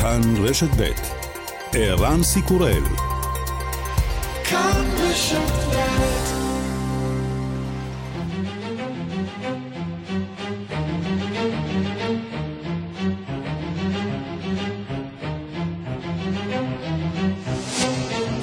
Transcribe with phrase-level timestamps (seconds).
[0.00, 0.90] כאן רשת ב'
[1.72, 2.82] ערן סיקורל
[4.44, 5.68] כאן רשת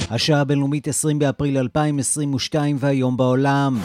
[0.10, 3.78] השעה הבינלאומית 20 באפריל 2022 והיום בעולם.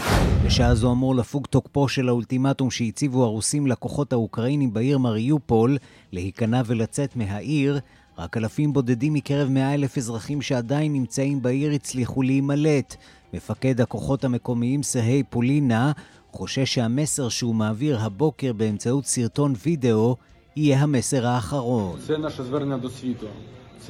[0.51, 5.77] בשעה זו אמור לפוג תוקפו של האולטימטום שהציבו הרוסים לכוחות האוקראינים בעיר מריופול
[6.13, 7.81] להיכנע ולצאת מהעיר.
[8.19, 12.97] רק אלפים בודדים מקרב 100 אלף אזרחים שעדיין נמצאים בעיר הצליחו להימלט.
[13.35, 15.93] מפקד הכוחות המקומיים סרהי פולינה
[16.33, 20.17] חושש שהמסר שהוא מעביר הבוקר באמצעות סרטון וידאו
[20.57, 21.99] יהיה המסר האחרון.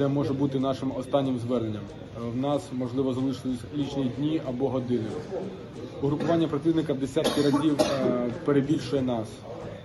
[0.00, 1.82] Це може бути нашим останнім зверненням.
[2.34, 5.08] В нас можливо залишились лічні дні або години.
[6.02, 7.76] Угрупування противника в десятки разів
[8.44, 9.28] перебільшує нас.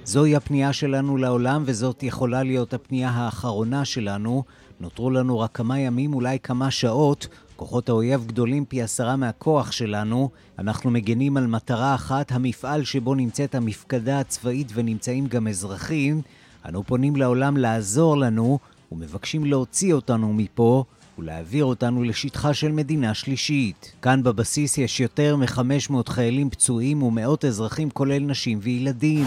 [0.05, 4.43] זוהי הפנייה שלנו לעולם, וזאת יכולה להיות הפנייה האחרונה שלנו.
[4.79, 7.27] נותרו לנו רק כמה ימים, אולי כמה שעות.
[7.55, 10.29] כוחות האויב גדולים פי עשרה מהכוח שלנו.
[10.59, 16.21] אנחנו מגנים על מטרה אחת, המפעל שבו נמצאת המפקדה הצבאית ונמצאים גם אזרחים.
[16.65, 18.59] אנו פונים לעולם לעזור לנו,
[18.92, 20.84] ומבקשים להוציא אותנו מפה
[21.18, 23.92] ולהעביר אותנו לשטחה של מדינה שלישית.
[24.02, 29.26] כאן בבסיס יש יותר מ-500 חיילים פצועים ומאות אזרחים כולל נשים וילדים.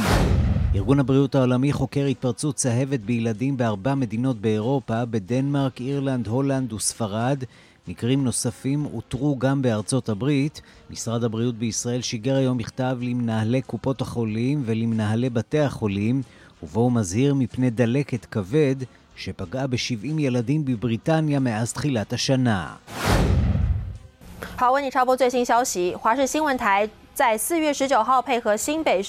[0.75, 7.43] ארגון הבריאות העולמי חוקר התפרצות צהבת בילדים בארבע מדינות באירופה, בדנמרק, אירלנד, הולנד וספרד.
[7.87, 10.61] מקרים נוספים אותרו גם בארצות הברית.
[10.89, 16.21] משרד הבריאות בישראל שיגר היום מכתב למנהלי קופות החולים ולמנהלי בתי החולים,
[16.63, 18.75] ובו הוא מזהיר מפני דלקת כבד
[19.18, 22.76] שפגעה ב-70 ילדים בבריטניה מאז תחילת השנה.
[24.56, 25.94] 好，为你插播最新消息。
[25.96, 29.02] 华视新闻台在四月十九号配合新北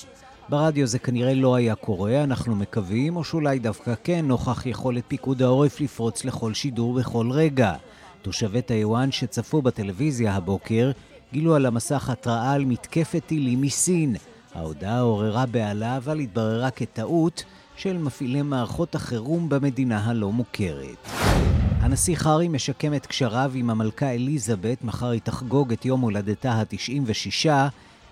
[0.50, 5.42] ברדיו זה כנראה לא היה קורה, אנחנו מקווים, או שאולי דווקא כן, נוכח יכולת פיקוד
[5.42, 7.74] העורף לפרוץ לכל שידור בכל רגע.
[8.22, 10.92] תושבי טיוואן שצפו בטלוויזיה הבוקר
[11.34, 14.16] גילו על המסך התראה על מתקפת טילים מסין.
[14.56, 17.44] ההודעה עוררה בהלה, אבל התבררה כטעות,
[17.81, 21.09] של מפעילי מערכות החירום במדינה הלא מוכרת.
[21.81, 27.49] הנסיך הארי משקם את קשריו עם המלכה אליזבת, מחר היא תחגוג את יום הולדתה ה-96.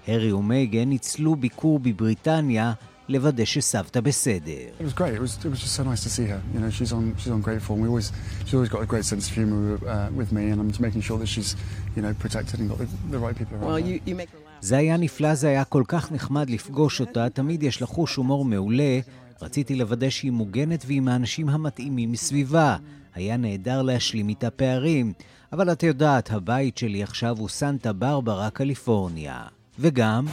[0.06, 2.72] הרי ומייגן ניצלו ביקור בבריטניה
[3.08, 4.52] לוודא שסבתא בסדר.
[4.80, 5.14] It was great.
[5.14, 6.40] It was, it was just so nice to see her.
[6.54, 7.80] You know, she's on, she's on great form.
[7.80, 8.12] We always,
[8.44, 11.02] she's always got a great sense of humor uh, with me, and I'm just making
[11.08, 11.50] sure that she's,
[11.96, 14.28] you know, protected and got the, the right people around well, you, you make...
[14.60, 18.44] זה היה נפלא, זה היה כל כך נחמד לפגוש אותה, תמיד יש לה חוש הומור
[18.44, 19.00] מעולה.
[19.42, 22.76] רציתי לוודא שהיא מוגנת ועם האנשים המתאימים מסביבה.
[23.14, 25.12] היה נהדר להשלים איתה פערים.
[25.52, 29.42] אבל את יודעת, הבית שלי עכשיו הוא סנטה ברברה, קליפורניה.
[29.78, 30.26] וגם...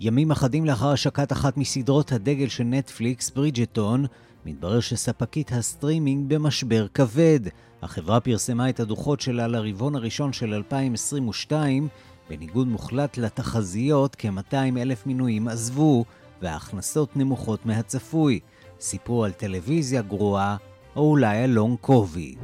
[0.00, 4.06] ימים אחדים לאחר השקת אחת מסדרות הדגל של נטפליקס, ברידג'טון,
[4.46, 7.40] מתברר שספקית הסטרימינג במשבר כבד.
[7.82, 11.88] החברה פרסמה את הדוחות שלה לרבעון הראשון של 2022,
[12.30, 16.04] בניגוד מוחלט לתחזיות, כ-200 אלף מנויים עזבו,
[16.42, 18.40] וההכנסות נמוכות מהצפוי.
[18.80, 20.56] סיפרו על טלוויזיה גרועה,
[20.96, 22.38] או אולי על לונג קוביד.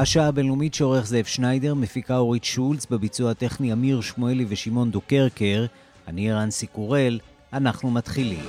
[0.00, 5.66] השעה הבינלאומית שעורך זאב שניידר, מפיקה אורית שולץ, בביצוע הטכני אמיר שמואלי ושמעון דוקרקר,
[6.08, 7.18] אני ערן סיקורל,
[7.52, 8.44] אנחנו מתחילים.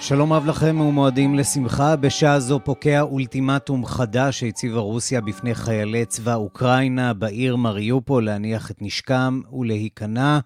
[0.00, 1.96] שלום רב לכם ומועדים לשמחה.
[1.96, 8.82] בשעה זו פוקע אולטימטום חדש שהציבה רוסיה בפני חיילי צבא אוקראינה בעיר מריופול להניח את
[8.82, 10.38] נשקם ולהיכנע.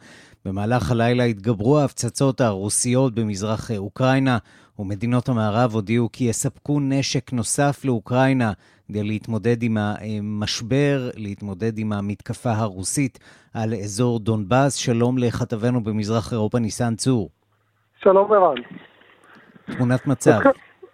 [0.47, 4.39] במהלך הלילה התגברו ההפצצות הרוסיות במזרח אוקראינה,
[4.79, 8.53] ומדינות המערב הודיעו כי יספקו נשק נוסף לאוקראינה
[8.89, 13.19] כדי להתמודד עם המשבר, להתמודד עם המתקפה הרוסית
[13.55, 14.75] על אזור דונבאס.
[14.75, 17.29] שלום לכתבנו במזרח אירופה, ניסן צור.
[18.03, 18.63] שלום ערן.
[19.77, 20.39] תמונת מצב.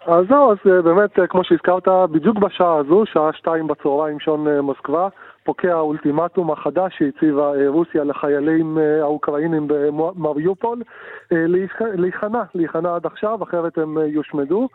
[0.06, 4.48] אז זהו, אז אה, באמת, אה, כמו שהזכרת, בדיוק בשעה הזו, שעה שתיים בצהריים שעון
[4.48, 5.08] אה, מוסקבה,
[5.44, 10.82] פוקע האולטימטום החדש שהציבה רוסיה לחיילים האוקראינים במריופול
[11.30, 14.68] להיכנע, להיכנע עד עכשיו, אחרת הם יושמדו.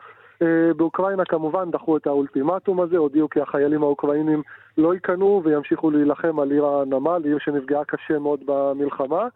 [0.77, 4.41] באוקראינה כמובן דחו את האולטימטום הזה, הודיעו כי החיילים האוקראינים
[4.77, 9.27] לא ייכנעו וימשיכו להילחם על עיר הנמל, עיר שנפגעה קשה מאוד במלחמה.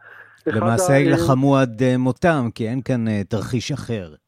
[0.47, 4.20] למעשה יילחמו עד מותם, כי אין כאן תרחיש אחר.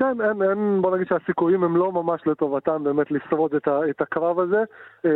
[0.00, 4.00] כן, אין, אין, בוא נגיד שהסיכויים הם לא ממש לטובתם באמת לשרוד את, ה, את
[4.00, 4.62] הקרב הזה.
[5.04, 5.10] אה,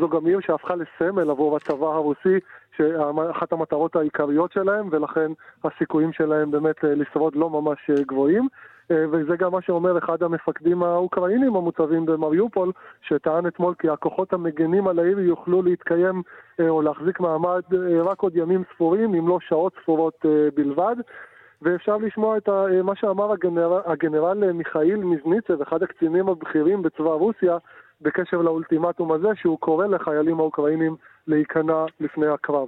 [0.00, 2.38] זו גם עיר שהפכה לסמל עבור הצבא הרוסי,
[2.76, 5.32] שאחת המטרות העיקריות שלהם, ולכן
[5.64, 8.48] הסיכויים שלהם באמת אה, לשרוד לא ממש אה, גבוהים.
[8.90, 12.72] וזה גם מה שאומר אחד המפקדים האוקראינים המוצבים במריופול,
[13.02, 16.22] שטען אתמול כי הכוחות המגנים על העיר יוכלו להתקיים
[16.68, 17.62] או להחזיק מעמד
[18.04, 20.96] רק עוד ימים ספורים, אם לא שעות ספורות בלבד.
[21.61, 22.49] ואפשר לשמוע את
[22.83, 27.57] מה שאמר הגנרל, הגנרל מיכאיל מיזניצב, אחד הקצינים הבכירים בצבא רוסיה,
[28.01, 30.95] בקשר לאולטימטום הזה, שהוא קורא לחיילים האוקראינים
[31.27, 32.67] להיכנע לפני הקרב.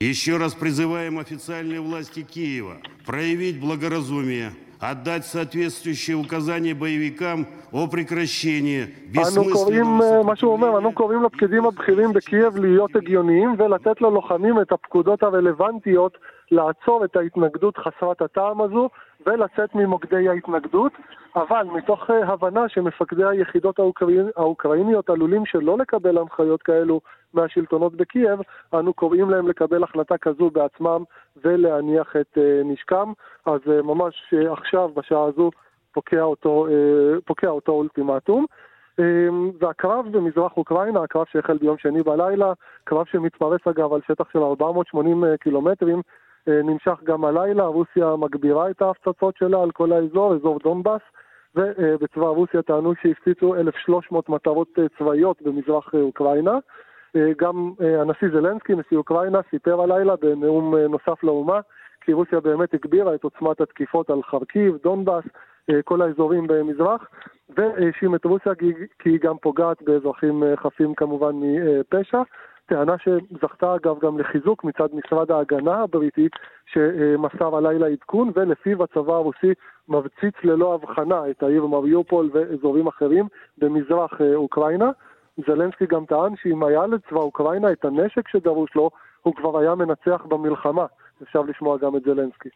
[0.00, 2.76] Еще раз призываем официальные власти Киева
[3.06, 4.50] проявить благоразумие,
[4.80, 10.22] отдать соответствующие указания боевикам о прекращении бессмысленного...
[10.24, 16.18] מה שהוא אומר, אנו קוראים לפקידים הבכירים בקייב להיות הגיוניים ולתת ללוחמים את הפקודות הרלוונטיות
[16.51, 18.89] לעצור את ההתנגדות חסרת הטעם הזו
[19.25, 20.91] ולצאת ממוקדי ההתנגדות,
[21.35, 24.29] אבל מתוך אה, הבנה שמפקדי היחידות האוקראינ...
[24.37, 27.01] האוקראיניות עלולים שלא לקבל הנחיות כאלו
[27.33, 28.39] מהשלטונות בקייב,
[28.73, 31.03] אנו קוראים להם לקבל החלטה כזו בעצמם
[31.43, 33.13] ולהניח את uh, נשקם.
[33.45, 35.51] אז uh, ממש עכשיו, בשעה הזו,
[35.91, 36.67] פוקע אותו,
[37.25, 38.45] פוקע אותו אולטימטום.
[39.59, 42.53] והקרב במזרח אוקראינה, הקרב שהחל ביום שני בלילה,
[42.83, 46.01] קרב שמתפרס אגב על שטח של 480 קילומטרים, אה,
[46.63, 51.01] נמשך גם הלילה, רוסיה מגבירה את ההפצצות שלה על כל האזור, אזור דונבאס,
[51.55, 56.57] ובצבא רוסיה טענו שהפציצו 1,300 מטרות אה, צבאיות במזרח אה, אוקראינה.
[57.37, 61.59] גם הנשיא זלנסקי, נשיא אוקראינה, סיפר הלילה בנאום נוסף לאומה,
[62.01, 65.23] כי רוסיה באמת הגבירה את עוצמת התקיפות על חרקיב, דונבאס,
[65.83, 67.09] כל האזורים במזרח,
[67.57, 68.55] והאשים את רוסיה
[68.99, 72.21] כי היא גם פוגעת באזרחים חפים כמובן מפשע.
[72.68, 76.28] טענה שזכתה אגב גם לחיזוק מצד משרד ההגנה הבריטי
[76.66, 79.52] שמסר הלילה עדכון ולפיו הצבא הרוסי
[79.88, 83.28] מבציץ ללא הבחנה את העיר מריופול ואזורים אחרים
[83.58, 84.90] במזרח אה, אוקראינה.
[85.46, 88.90] זלנסקי גם טען שאם היה לצבא אוקראינה את הנשק שדרוש לו,
[89.22, 90.86] הוא כבר היה מנצח במלחמה.
[91.22, 92.48] אפשר לשמוע גם את זלנסקי.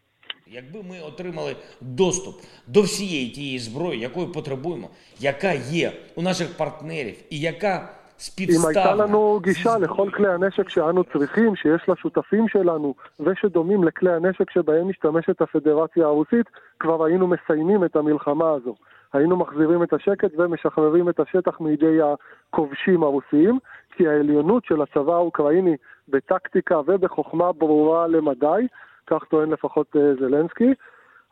[0.50, 2.34] Якби ми отримали доступ
[2.66, 4.90] до всієї тієї зброї, якої потребуємо,
[5.20, 7.98] яка є у наших партнерів, і яка
[8.39, 14.51] אם הייתה לנו גישה לכל כלי הנשק שאנו צריכים, שיש לשותפים שלנו ושדומים לכלי הנשק
[14.51, 16.45] שבהם משתמשת הפדרציה הרוסית,
[16.79, 18.75] כבר היינו מסיימים את המלחמה הזו.
[19.13, 23.59] היינו מחזירים את השקט ומשחררים את השטח מידי הכובשים הרוסיים,
[23.95, 25.75] כי העליונות של הצבא האוקראיני
[26.09, 28.67] בטקטיקה ובחוכמה ברורה למדי,
[29.07, 30.73] כך טוען לפחות אה, זלנסקי,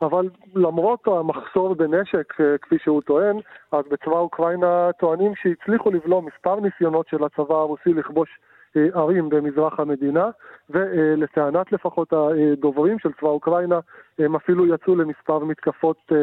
[0.02, 3.36] אבל למרות המחסור בנשק, אה, כפי שהוא טוען,
[3.72, 8.28] אז בצבא אוקראינה טוענים שהצליחו לבלום מספר ניסיונות של הצבא הרוסי לכבוש
[8.76, 10.30] אה, ערים במזרח המדינה,
[10.70, 13.80] ולטענת לפחות הדוברים של צבא אוקראינה,
[14.18, 16.16] הם אפילו יצאו למספר מתקפות אה,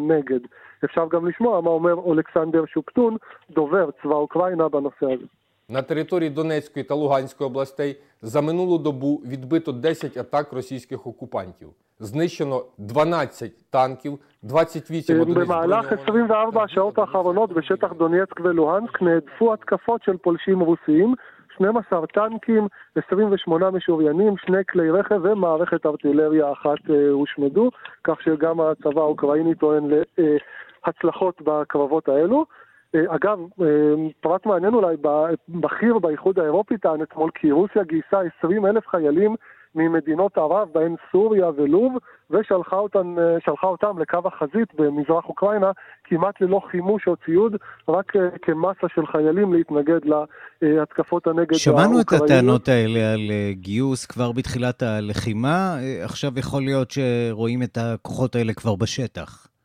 [0.00, 0.40] נגד.
[0.84, 3.16] אפשר גם לשמוע מה אומר אולכסנדר שופטון,
[3.50, 5.26] דובר צבא אוקראינה בנושא הזה.
[5.69, 11.69] На території Донецької та Луганської областей за минулу добу відбито 10 атак російських окупантів.
[11.99, 20.17] Знищено 12 танків, 28 одиниць במהלך 24 השעות האחרונות בשטח דונייצק ולוהנסק נהדפו התקפות של
[20.17, 21.15] פולשים רוסיים,
[21.55, 26.79] 12 טנקים, 28 משוריינים, שני כלי רכב ומערכת ארטילריה אחת
[27.11, 27.69] הושמדו,
[28.03, 29.83] כך שגם הצבא האוקראיני טוען
[30.87, 32.45] להצלחות בקרבות האלו.
[32.94, 33.38] אגב,
[34.20, 34.96] פרט מעניין אולי,
[35.48, 39.36] בכיר באיחוד האירופי טען אתמול כי רוסיה גייסה 20 אלף חיילים
[39.74, 41.92] ממדינות ערב, בהן סוריה ולוב,
[42.30, 43.16] ושלחה אותם,
[43.62, 45.70] אותם לקו החזית במזרח אוקראינה,
[46.04, 47.56] כמעט ללא חימוש או ציוד,
[47.88, 48.12] רק
[48.42, 50.00] כמסה של חיילים להתנגד
[50.62, 57.62] להתקפות הנגד שמענו את הטענות האלה על גיוס כבר בתחילת הלחימה, עכשיו יכול להיות שרואים
[57.62, 59.55] את הכוחות האלה כבר בשטח.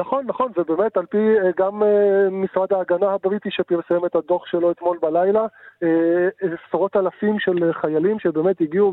[0.00, 4.70] נכון, נכון, ובאמת על פי אה, גם אה, משרד ההגנה הבריטי שפרסם את הדוח שלו
[4.70, 5.46] אתמול בלילה,
[5.82, 8.92] אה, עשרות אלפים של חיילים שבאמת הגיעו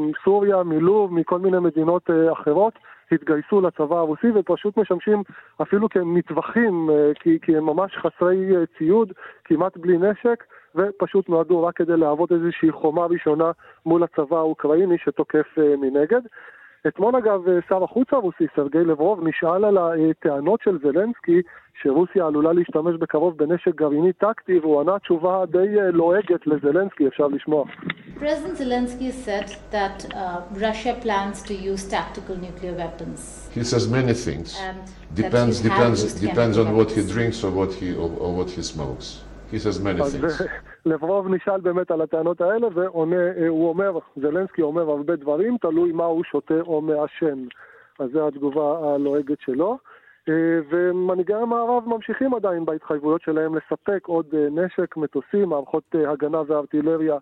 [0.00, 2.72] מסוריה, מלוב, מכל מיני מדינות אחרות,
[3.12, 5.22] התגייסו לצבא הרוסי ופשוט משמשים
[5.62, 9.12] אפילו כמטווחים, כי, כי הם ממש חסרי ציוד,
[9.44, 13.50] כמעט בלי נשק, ופשוט נועדו רק כדי להוות איזושהי חומה ראשונה
[13.86, 16.20] מול הצבא האוקראיני שתוקף מנגד.
[16.88, 21.42] אתמול אגב שר החוץ הרוסי, סרגי לברוב, נשאל על הטענות של זלנסקי
[21.82, 27.64] שרוסיה עלולה להשתמש בקרוב בנשק גרעיני טקטי, והוא ענה תשובה די לועגת לזלנסקי, אפשר לשמוע.
[28.20, 33.48] President Zelensky said that uh, Russia plans to use tactical nuclear weapons.
[33.58, 34.48] He says many things.
[35.22, 35.98] depends depends
[36.28, 39.06] depends on what he drinks or what he or, or what he smokes.
[39.52, 40.34] He says many things.
[40.86, 46.24] לברוב נשאל באמת על הטענות האלה, והוא אומר, זלנסקי אומר הרבה דברים, תלוי מה הוא
[46.24, 47.44] שותה או מעשן.
[47.98, 49.78] אז זו התגובה הלועגת שלו.
[50.70, 57.16] ומנהיגי המערב ממשיכים עדיין בהתחייבויות שלהם לספק עוד נשק, מטוסים, מערכות הגנה וארטילריה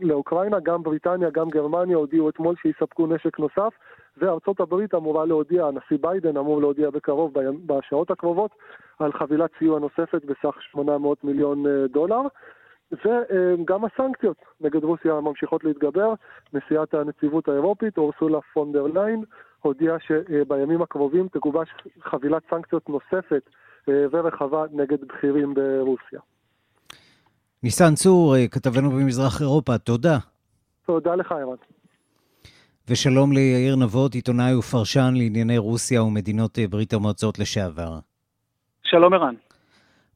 [0.00, 0.60] לאוקראינה.
[0.60, 3.72] גם בריטניה, גם גרמניה הודיעו אתמול שיספקו נשק נוסף,
[4.16, 7.32] וארצות הברית אמורה להודיע, הנשיא ביידן אמור להודיע בקרוב,
[7.66, 8.50] בשעות הקרובות,
[8.98, 12.20] על חבילת סיוע נוספת בסך 800 מיליון דולר.
[12.92, 16.12] וגם הסנקציות נגד רוסיה ממשיכות להתגבר.
[16.52, 19.24] נשיאת הנציבות האירופית, אורסולה פונדר ליין,
[19.62, 21.68] הודיעה שבימים הקרובים תגובש
[22.00, 23.42] חבילת סנקציות נוספת
[23.88, 26.20] ורחבה נגד בכירים ברוסיה.
[27.62, 30.18] ניסן צור, כתבנו במזרח אירופה, תודה.
[30.86, 31.56] תודה לך, ערן.
[32.88, 37.98] ושלום ליאיר נבות, עיתונאי ופרשן לענייני רוסיה ומדינות ברית המועצות לשעבר.
[38.82, 39.34] שלום ערן.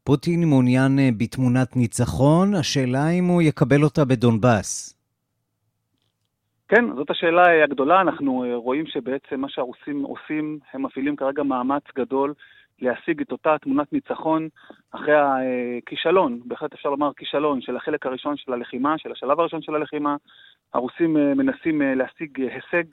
[0.04, 4.94] פוטין מעוניין בתמונת ניצחון, השאלה אם הוא יקבל אותה בדונבאס.
[6.68, 8.00] כן, זאת השאלה הגדולה.
[8.00, 12.34] אנחנו רואים שבעצם מה שהרוסים עושים, הם מפעילים כרגע מאמץ גדול
[12.80, 14.48] להשיג את אותה תמונת ניצחון
[14.90, 19.74] אחרי הכישלון, בהחלט אפשר לומר כישלון, של החלק הראשון של הלחימה, של השלב הראשון של
[19.74, 20.16] הלחימה.
[20.74, 22.84] הרוסים מנסים להשיג הישג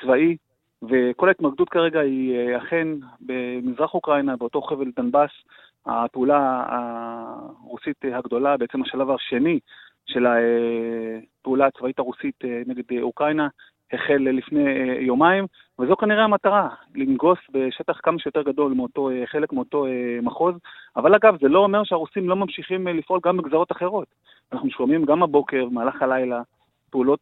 [0.00, 0.36] צבאי,
[0.82, 2.88] וכל ההתמקדות כרגע היא אכן
[3.20, 5.30] במזרח אוקראינה, באותו חבל דנבאס,
[5.86, 9.58] הפעולה הרוסית הגדולה, בעצם השלב השני
[10.06, 13.48] של הפעולה הצבאית הרוסית נגד אוקראינה,
[13.92, 15.44] החל לפני יומיים,
[15.78, 19.86] וזו כנראה המטרה, לנגוס בשטח כמה שיותר גדול מאותו חלק מאותו
[20.22, 20.54] מחוז.
[20.96, 24.08] אבל אגב, זה לא אומר שהרוסים לא ממשיכים לפעול גם בגזרות אחרות.
[24.52, 26.42] אנחנו שומעים גם הבוקר, במהלך הלילה,
[26.96, 27.20] פעולות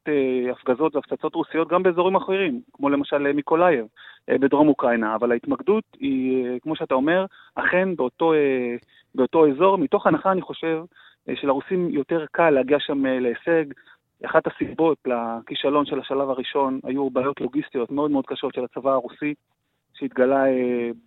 [0.52, 3.86] הפגזות והפצצות רוסיות גם באזורים אחרים, כמו למשל מיקולייב
[4.30, 8.32] בדרום אוקראינה, אבל ההתמקדות היא, כמו שאתה אומר, אכן באותו,
[9.14, 10.82] באותו אזור, מתוך הנחה, אני חושב,
[11.34, 13.64] שלרוסים יותר קל להגיע שם להישג.
[14.24, 19.34] אחת הסיבות לכישלון של השלב הראשון היו בעיות לוגיסטיות מאוד מאוד קשות של הצבא הרוסי,
[19.94, 20.44] שהתגלה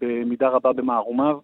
[0.02, 1.38] במידה רבה במערומיו,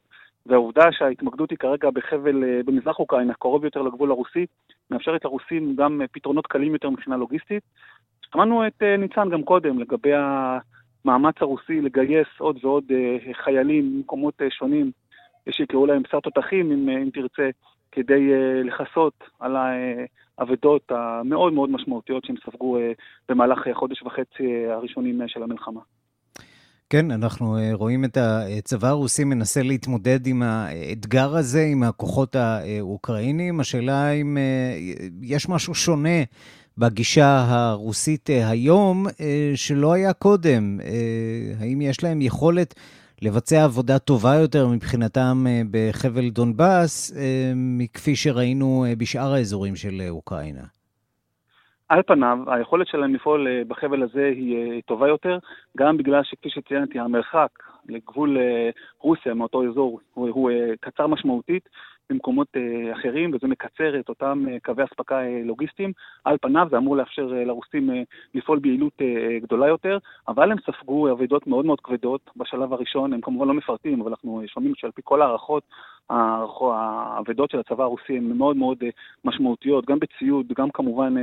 [0.46, 4.46] והעובדה שההתמקדות היא כרגע בחבל במזרח אוקראינה, קרוב יותר לגבול הרוסי,
[4.92, 7.64] מאפשרת לרוסים גם פתרונות קלים יותר מבחינה לוגיסטית.
[8.34, 10.12] שמענו את ניצן גם קודם לגבי
[11.06, 12.84] המאמץ הרוסי לגייס עוד ועוד
[13.34, 14.92] חיילים ממקומות שונים,
[15.50, 17.50] שיקראו להם בשר תותחים אם, אם תרצה,
[17.92, 18.32] כדי
[18.64, 19.56] לכסות על
[20.38, 22.78] האבדות המאוד מאוד משמעותיות שהם ספגו
[23.30, 25.82] במהלך חודש וחצי הראשונים של המלחמה.
[26.94, 33.60] כן, אנחנו רואים את הצבא הרוסי מנסה להתמודד עם האתגר הזה, עם הכוחות האוקראינים.
[33.60, 34.38] השאלה אם
[35.22, 36.24] יש משהו שונה
[36.78, 39.06] בגישה הרוסית היום
[39.56, 40.80] שלא היה קודם.
[41.60, 42.76] האם יש להם יכולת
[43.22, 47.12] לבצע עבודה טובה יותר מבחינתם בחבל דונבאס,
[47.56, 50.64] מכפי שראינו בשאר האזורים של אוקראינה?
[51.90, 55.38] על פניו, היכולת שלהם לפעול בחבל הזה היא טובה יותר,
[55.78, 57.50] גם בגלל שכפי שציינתי, המרחק
[57.90, 58.38] לגבול
[59.00, 61.70] רוסיה מאותו אזור הוא, הוא קצר משמעותית
[62.14, 62.48] במקומות
[62.94, 65.92] אחרים, וזה מקצר את אותם קווי אספקה לוגיסטיים.
[66.26, 67.90] על פניו זה אמור לאפשר לרוסים
[68.34, 69.02] לפעול ביעילות
[69.42, 74.02] גדולה יותר, אבל הם ספגו אבדות מאוד מאוד כבדות בשלב הראשון, הם כמובן לא מפרטים,
[74.02, 75.64] אבל אנחנו שומעים שעל פי כל הערכות,
[76.10, 78.84] האבדות של הצבא הרוסי הן מאוד מאוד
[79.26, 81.14] משמעותיות, גם בציוד, גם כמובן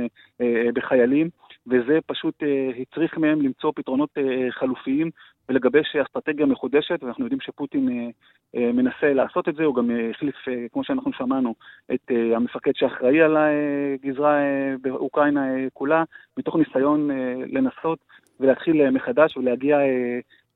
[0.73, 1.29] בחיילים,
[1.67, 2.43] וזה פשוט
[2.81, 4.09] הצריך מהם למצוא פתרונות
[4.49, 5.09] חלופיים
[5.49, 8.11] ולגבש אסטרטגיה מחודשת, ואנחנו יודעים שפוטין
[8.53, 10.35] מנסה לעשות את זה, הוא גם החליף,
[10.73, 11.55] כמו שאנחנו שמענו,
[11.93, 14.39] את המפקד שאחראי על הגזרה
[14.81, 16.03] באוקראינה כולה,
[16.37, 17.09] מתוך ניסיון
[17.47, 17.99] לנסות
[18.39, 19.77] ולהתחיל מחדש ולהגיע...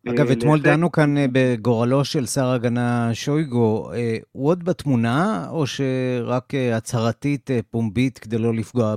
[0.10, 3.90] אגב, אתמול דנו כאן בגורלו של שר ההגנה שויגו.
[4.32, 8.96] הוא עוד בתמונה, או שרק הצהרתית פומבית כדי לא לפגוע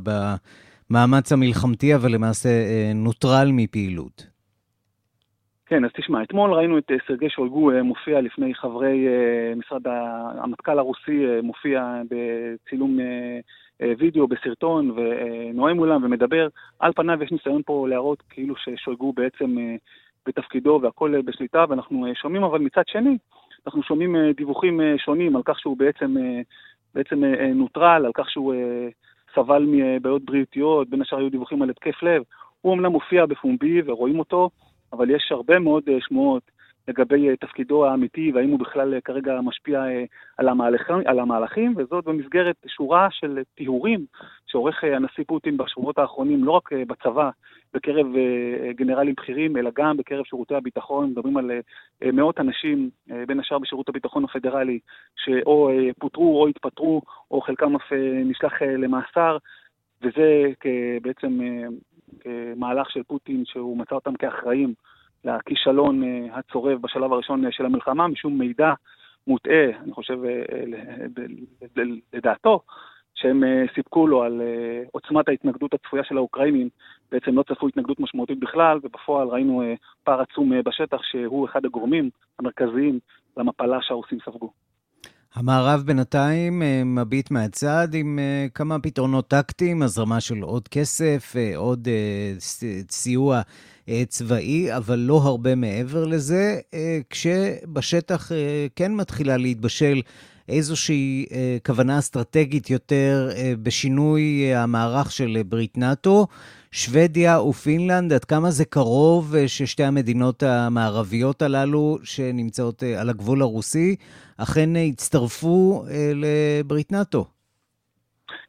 [0.91, 2.49] במאמץ המלחמתי, אבל למעשה
[2.95, 4.27] נוטרל מפעילות?
[5.67, 9.07] כן, אז תשמע, אתמול ראינו את סרגי שולגו מופיע לפני חברי
[9.57, 9.83] משרד
[10.43, 12.99] המטכ"ל הרוסי, מופיע בצילום
[13.99, 16.49] וידאו, בסרטון, ונואם מולם ומדבר.
[16.79, 19.57] על פניו יש ניסיון פה להראות כאילו ששולגו בעצם
[20.27, 23.19] בתפקידו והכל בשליטה, ואנחנו שומעים אבל מצד שני,
[23.67, 26.15] אנחנו שומעים דיווחים שונים על כך שהוא בעצם,
[26.95, 28.55] בעצם נוטרל, על כך שהוא
[29.35, 32.23] סבל מבעיות בריאותיות, בין השאר היו דיווחים על התקף לב.
[32.61, 34.51] הוא אמנם מופיע בפומבי ורואים אותו,
[34.93, 36.51] אבל יש הרבה מאוד שמועות
[36.89, 39.85] לגבי תפקידו האמיתי והאם הוא בכלל כרגע משפיע
[40.39, 44.07] על המהלכים, על המהלכים וזאת במסגרת שורה של טיהורים
[44.47, 47.31] שעורך הנשיא פוטין בשבועות האחרונים, לא רק בצבא,
[47.75, 48.07] בקרב
[48.71, 51.51] גנרלים בכירים, אלא גם בקרב שירותי הביטחון, מדברים על
[52.13, 52.91] מאות אנשים,
[53.27, 54.79] בין השאר בשירות הביטחון הפדרלי,
[55.17, 57.93] שאו פוטרו או התפטרו, או חלקם אף
[58.25, 59.37] נשלח למאסר,
[60.03, 60.51] וזה
[61.03, 61.39] בעצם
[62.57, 64.75] מהלך של פוטין שהוא מצא אותם כאחראים
[65.25, 68.73] לכישלון הצורב בשלב הראשון של המלחמה, משום מידע
[69.27, 70.19] מוטעה, אני חושב,
[72.13, 72.61] לדעתו,
[73.15, 73.43] שהם
[73.75, 74.43] סיפקו לו על
[74.93, 76.69] עוצמת ההתנגדות הצפויה של האוקראינים,
[77.13, 79.63] בעצם לא צפו התנגדות משמעותית בכלל, ובפועל ראינו
[80.05, 82.99] פער עצום בשטח שהוא אחד הגורמים המרכזיים
[83.37, 84.53] למפלה שהרוסים ספגו.
[85.35, 88.19] המערב בינתיים מביט מהצד עם
[88.55, 91.89] כמה פתרונות טקטיים, הזרמה של עוד כסף, עוד
[92.91, 93.41] סיוע
[94.09, 96.61] צבאי, אבל לא הרבה מעבר לזה,
[97.11, 98.33] כשבשטח
[98.77, 100.03] כן מתחילה להתבשל
[100.49, 101.27] איזושהי
[101.67, 103.31] כוונה אסטרטגית יותר
[103.63, 106.27] בשינוי המערך של ברית נאט"ו.
[106.73, 113.97] שוודיה ופינלנד, עד כמה זה קרוב ששתי המדינות המערביות הללו שנמצאות על הגבול הרוסי,
[114.37, 117.38] אכן הצטרפו לברית נאט"ו?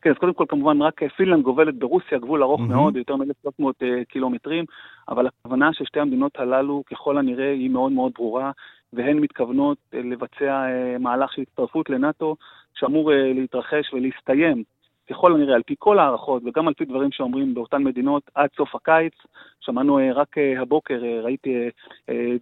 [0.01, 2.63] כן, אז קודם כל כמובן רק פינלנד גובלת ברוסיה, גבול ארוך mm-hmm.
[2.63, 3.63] מאוד, יותר מ-1,300
[4.09, 4.65] קילומטרים,
[5.09, 8.51] אבל הכוונה של שתי המדינות הללו ככל הנראה היא מאוד מאוד ברורה,
[8.93, 10.65] והן מתכוונות לבצע
[11.00, 12.36] מהלך של הצטרפות לנאט"ו,
[12.74, 14.63] שאמור להתרחש ולהסתיים
[15.09, 18.75] ככל הנראה, על פי כל הערכות וגם על פי דברים שאומרים באותן מדינות, עד סוף
[18.75, 19.13] הקיץ.
[19.59, 21.69] שמענו רק הבוקר, ראיתי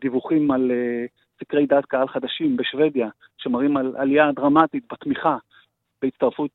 [0.02, 0.72] דיווחים על
[1.40, 5.38] סקרי דעת קהל חדשים בשוודיה, שמראים על עלייה דרמטית בתמיכה
[6.02, 6.52] בהצטרפות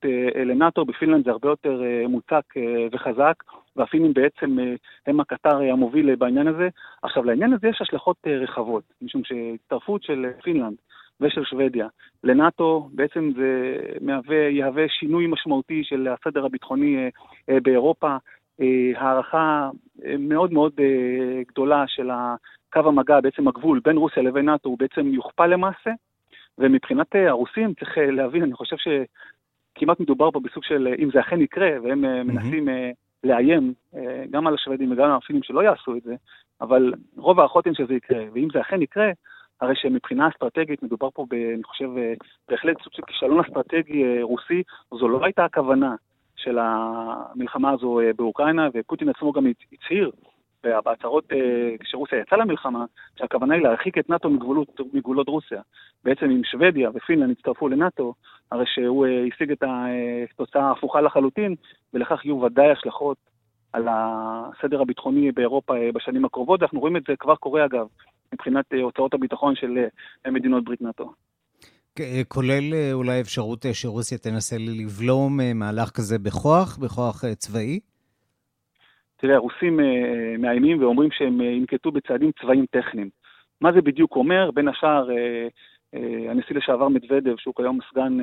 [0.46, 0.84] לנאט"ו.
[0.84, 2.54] בפינלנד זה הרבה יותר מוצק
[2.92, 3.34] וחזק,
[3.76, 4.58] והפינים בעצם
[5.06, 6.68] הם הקטר המוביל בעניין הזה.
[7.02, 10.76] עכשיו, לעניין הזה יש השלכות רחבות, משום שהצטרפות של פינלנד
[11.20, 11.86] ושל שוודיה
[12.24, 17.10] לנאט"ו, בעצם זה מהווה, יהווה שינוי משמעותי של הסדר הביטחוני
[17.48, 18.16] באירופה,
[18.94, 19.70] הערכה
[20.18, 20.72] מאוד מאוד
[21.48, 22.10] גדולה של
[22.72, 25.90] קו המגע, בעצם הגבול בין רוסיה לבין נאט"ו, הוא בעצם יוכפל למעשה,
[26.58, 31.70] ומבחינת הרוסים צריך להבין, אני חושב שכמעט מדובר פה בסוג של, אם זה אכן יקרה,
[31.82, 32.24] והם mm-hmm.
[32.24, 32.68] מנסים
[33.24, 33.72] לאיים
[34.30, 36.14] גם על השוודים וגם על הפינים שלא יעשו את זה,
[36.60, 39.10] אבל רוב ההערכות הן שזה יקרה, ואם זה אכן יקרה,
[39.60, 41.90] הרי שמבחינה אסטרטגית מדובר פה, ב, אני חושב,
[42.48, 45.94] בהחלט סוג של כישלון אסטרטגי רוסי, זו לא הייתה הכוונה
[46.36, 50.10] של המלחמה הזו באוקראינה, ופוטין עצמו גם הצהיר
[50.64, 51.32] בהצהרות
[51.80, 52.84] כשרוסיה יצאה למלחמה,
[53.18, 55.60] שהכוונה היא להרחיק את נאט"ו מגבולות, מגבולות רוסיה.
[56.04, 58.14] בעצם אם שוודיה ופינלנד הצטרפו לנאט"ו,
[58.50, 61.54] הרי שהוא השיג את התוצאה ההפוכה לחלוטין,
[61.94, 63.16] ולכך יהיו ודאי השלכות
[63.72, 67.86] על הסדר הביטחוני באירופה בשנים הקרובות, ואנחנו רואים את זה כבר קורה אגב,
[68.34, 69.78] מבחינת הוצאות הביטחון של
[70.32, 71.12] מדינות ברית נאט"ו.
[72.28, 77.80] כולל אולי אפשרות שרוסיה תנסה לבלום מהלך כזה בכוח, בכוח צבאי?
[79.22, 79.80] תראה, הרוסים
[80.38, 83.08] מאיימים ואומרים שהם ינקטו בצעדים צבאיים טכניים.
[83.60, 84.50] מה זה בדיוק אומר?
[84.50, 85.08] בין השאר,
[86.28, 88.18] הנשיא לשעבר מדוודב, שהוא כיום סגן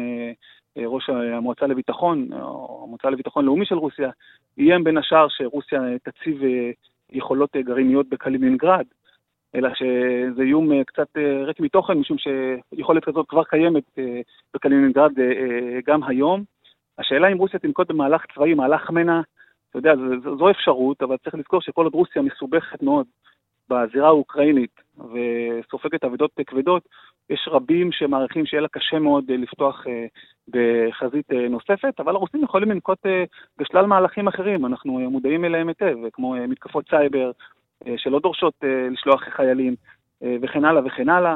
[0.77, 4.09] ראש המועצה לביטחון, או המועצה לביטחון לאומי של רוסיה,
[4.57, 6.41] איים בין השאר שרוסיה תציב
[7.11, 8.85] יכולות גרעיניות בקלינינגרד,
[9.55, 13.99] אלא שזה איום קצת ריק מתוכן, משום שיכולת כזאת כבר קיימת
[14.53, 15.11] בקלינינגרד
[15.85, 16.43] גם היום.
[16.97, 19.21] השאלה אם רוסיה תנקוט במהלך צבאי, מהלך מנע,
[19.69, 23.05] אתה יודע, זו, זו אפשרות, אבל צריך לזכור שכל עוד רוסיה מסובכת מאוד
[23.69, 26.83] בזירה האוקראינית וסופגת אבדות כבדות,
[27.29, 29.85] יש רבים שמעריכים שיהיה לה קשה מאוד לפתוח
[30.47, 32.99] בחזית נוספת, אבל הרוסים יכולים לנקוט
[33.57, 37.31] בשלל מהלכים אחרים, אנחנו מודעים אליהם היטב, כמו מתקפות סייבר
[37.97, 38.53] שלא דורשות
[38.91, 39.75] לשלוח חיילים
[40.21, 41.35] וכן הלאה וכן הלאה.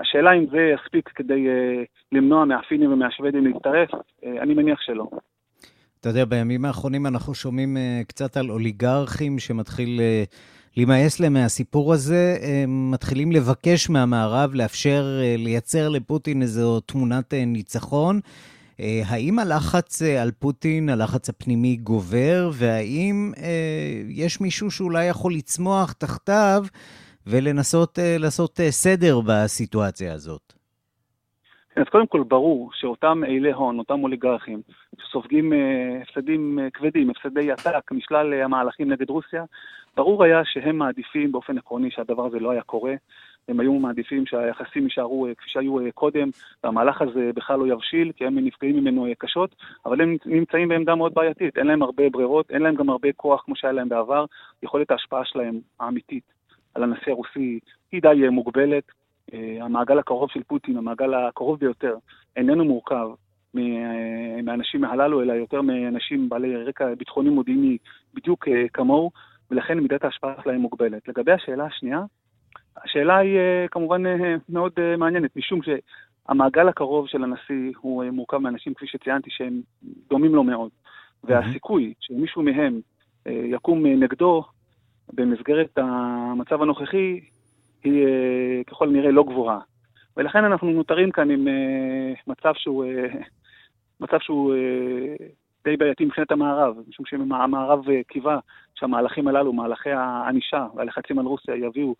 [0.00, 1.46] השאלה אם זה יספיק כדי
[2.12, 3.90] למנוע מהפינים ומהשוודים להצטרף,
[4.26, 5.06] אני מניח שלא.
[6.00, 7.76] אתה יודע, בימים האחרונים אנחנו שומעים
[8.08, 10.00] קצת על אוליגרכים שמתחיל
[10.76, 18.20] להימאס להם מהסיפור הזה, הם מתחילים לבקש מהמערב לאפשר לייצר לפוטין איזו תמונת ניצחון.
[18.78, 23.32] האם הלחץ על פוטין, הלחץ הפנימי גובר, והאם
[24.08, 26.64] יש מישהו שאולי יכול לצמוח תחתיו
[27.26, 30.57] ולנסות לעשות סדר בסיטואציה הזאת.
[31.80, 34.62] אז קודם כל ברור שאותם אילי הון, אותם אוליגרכים,
[34.98, 35.52] שסופגים
[36.02, 39.44] הפסדים כבדים, הפסדי עתק משלל המהלכים נגד רוסיה,
[39.96, 42.94] ברור היה שהם מעדיפים באופן עקרוני שהדבר הזה לא היה קורה.
[43.48, 46.28] הם היו מעדיפים שהיחסים יישארו אה, כפי שהיו אה, קודם,
[46.64, 49.54] והמהלך הזה בכלל לא יבשיל, כי הם נפגעים ממנו אה, קשות,
[49.86, 53.42] אבל הם נמצאים בעמדה מאוד בעייתית, אין להם הרבה ברירות, אין להם גם הרבה כוח
[53.44, 54.24] כמו שהיה להם בעבר,
[54.62, 56.24] יכולת ההשפעה שלהם האמיתית
[56.74, 57.58] על הנשיא הרוסי
[57.92, 58.84] היא די מוגבלת.
[59.60, 61.96] המעגל הקרוב של פוטין, המעגל הקרוב ביותר,
[62.36, 63.08] איננו מורכב
[64.42, 67.78] מהאנשים הללו, אלא יותר מאנשים בעלי רקע ביטחוני מודיעיני
[68.14, 69.10] בדיוק כמוהו,
[69.50, 71.08] ולכן מידת ההשפעה שלהם מוגבלת.
[71.08, 72.00] לגבי השאלה השנייה,
[72.84, 78.38] השאלה היא אה, כמובן אה, מאוד אה, מעניינת, משום שהמעגל הקרוב של הנשיא הוא מורכב
[78.38, 79.60] מאנשים, כפי שציינתי, שהם
[80.10, 80.70] דומים לו מאוד.
[81.24, 82.80] והסיכוי שמישהו מהם
[83.26, 84.44] יקום נגדו
[85.12, 87.20] במסגרת המצב הנוכחי
[87.84, 88.06] היא
[88.66, 89.58] ככל הנראה לא גבוהה.
[90.16, 91.48] ולכן אנחנו נותרים כאן עם
[92.26, 92.84] מצב שהוא,
[94.00, 94.54] מצב שהוא
[95.64, 98.38] די בעייתי מבחינת המערב, משום שהמערב קיווה
[98.74, 101.94] שהמהלכים הללו, מהלכי הענישה והלחצים על רוסיה יביאו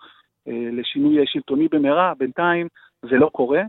[0.49, 2.69] אה, לשינוי שלטוני במהרה, בינתיים
[3.03, 3.63] זה לא קורה,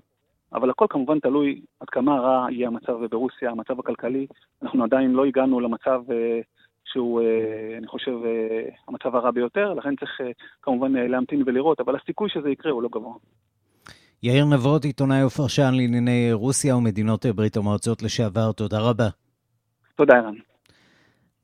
[0.54, 4.28] אבל הכל כמובן תלוי עד כמה רע יהיה המצב ברוסיה, המצב הכלכלי.
[4.62, 6.40] אנחנו עדיין לא הגענו למצב אה,
[6.92, 8.12] שהוא, אה, אני חושב,
[8.88, 10.12] המצב הרע ביותר, לכן צריך
[10.62, 13.14] כמובן להמתין ולראות, אבל הסיכוי שזה יקרה הוא לא גבוה.
[14.24, 19.08] יאיר נבות, עיתונאי ופרשן לענייני רוסיה ומדינות ברית המועצות לשעבר, תודה רבה.
[19.96, 20.36] תודה, ערן.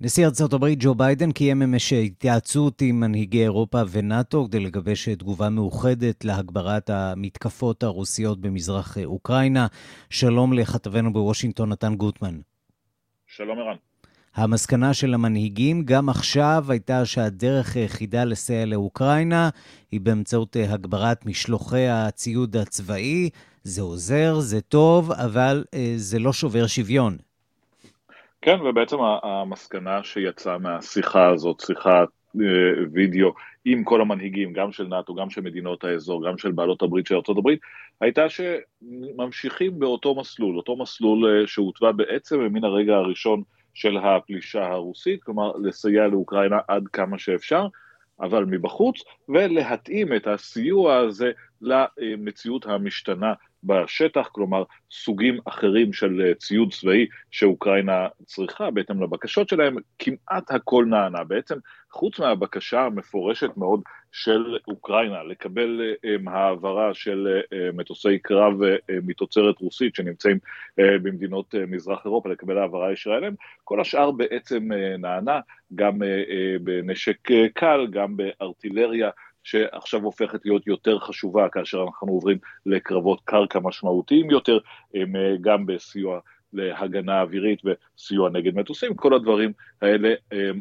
[0.02, 5.50] נשיא ארצות הברית ג'ו ביידן קיים אמש התייעצות עם מנהיגי אירופה ונאט"ו כדי לגבש תגובה
[5.50, 9.68] מאוחדת להגברת המתקפות הרוסיות במזרח אוקראינה.
[10.10, 12.36] שלום לכתבנו בוושינגטון, נתן גוטמן.
[13.28, 13.76] שלום ערן.
[14.36, 19.50] המסקנה של המנהיגים גם עכשיו הייתה שהדרך היחידה לסייע לאוקראינה
[19.92, 23.30] היא באמצעות הגברת משלוחי הציוד הצבאי.
[23.64, 27.18] זה עוזר, זה טוב, אבל אה, זה לא שובר שוויון.
[28.42, 32.08] כן, ובעצם המסקנה שיצאה מהשיחה הזאת, שיחת
[32.42, 32.46] אה,
[32.94, 33.34] וידאו
[33.66, 37.16] עם כל המנהיגים, גם של נאט"ו, גם של מדינות האזור, גם של בעלות הברית של
[37.16, 37.50] ארה"ב,
[38.02, 43.42] הייתה שממשיכים באותו מסלול, אותו מסלול אה, שהותווה בעצם מן הרגע הראשון
[43.76, 47.68] של הפלישה הרוסית, כלומר לסייע לאוקראינה עד כמה שאפשר,
[48.20, 48.96] אבל מבחוץ,
[49.30, 53.34] ולהתאים את הסיוע הזה למציאות המשתנה
[53.66, 60.86] בשטח, כלומר סוגים אחרים של אה, ציוד צבאי שאוקראינה צריכה בהתאם לבקשות שלהם, כמעט הכל
[60.90, 61.24] נענה.
[61.24, 61.56] בעצם
[61.92, 68.54] חוץ מהבקשה המפורשת מאוד של אוקראינה לקבל אה, העברה של אה, מטוסי קרב
[69.04, 70.38] מתוצרת רוסית שנמצאים
[70.78, 75.40] במדינות מזרח אירופה, לקבל העברה ישירה אליהם, כל השאר בעצם נענה,
[75.76, 76.00] גם
[76.62, 77.18] בנשק
[77.54, 79.10] קל, גם בארטילריה.
[79.46, 84.58] שעכשיו הופכת להיות יותר חשובה כאשר אנחנו עוברים לקרבות קרקע משמעותיים יותר,
[84.96, 85.02] אה,
[85.42, 86.20] גם בסיוע
[86.54, 90.14] להגנה אווירית וסיוע נגד מטוסים, כל הדברים האלה,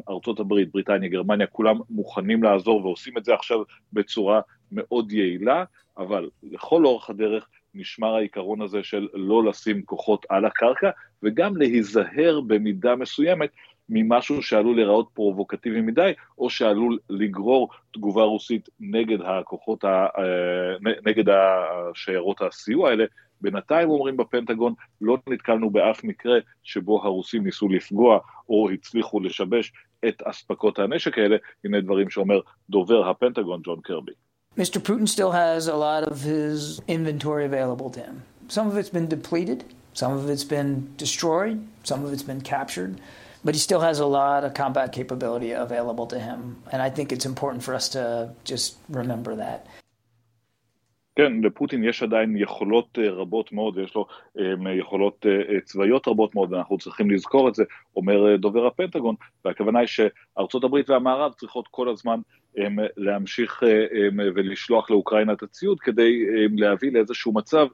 [0.09, 3.59] ארצות הברית, בריטניה, גרמניה, כולם מוכנים לעזור ועושים את זה עכשיו
[3.93, 5.63] בצורה מאוד יעילה,
[5.97, 10.89] אבל לכל אורך הדרך נשמר העיקרון הזה של לא לשים כוחות על הקרקע,
[11.23, 13.49] וגם להיזהר במידה מסוימת
[13.89, 21.25] ממשהו שעלול להיראות פרובוקטיבי מדי, או שעלול לגרור תגובה רוסית נגד הכוחות, ה, אה, נגד
[21.29, 23.05] השיירות הסיוע האלה.
[23.41, 28.19] בינתיים אומרים בפנטגון, לא נתקלנו באף מקרה שבו הרוסים ניסו לפגוע
[28.49, 29.73] או הצליחו לשבש
[30.07, 31.37] את אספקות הנשק האלה.
[31.65, 34.11] הנה דברים שאומר דובר הפנטגון, ג'ון קרבי.
[34.57, 34.79] Mr.
[34.79, 38.23] Putin still has a lot of his inventory available to him.
[38.47, 43.01] Some of it's been depleted, some of it's been destroyed, some of it's been captured.
[43.45, 46.39] But he still has a lot of combat capability available to him.
[46.71, 48.03] And I think it's important for us to
[48.51, 49.61] just remember that.
[51.15, 54.05] כן, לפוטין יש עדיין יכולות רבות מאוד, ויש לו
[54.79, 55.25] יכולות
[55.63, 57.63] צבאיות רבות מאוד, ואנחנו צריכים לזכור את זה,
[57.95, 62.19] אומר דובר הפנטגון, והכוונה היא שארצות הברית והמערב צריכות כל הזמן
[62.97, 63.63] להמשיך
[64.35, 67.67] ולשלוח לאוקראינה את הציוד כדי להביא לאיזשהו מצב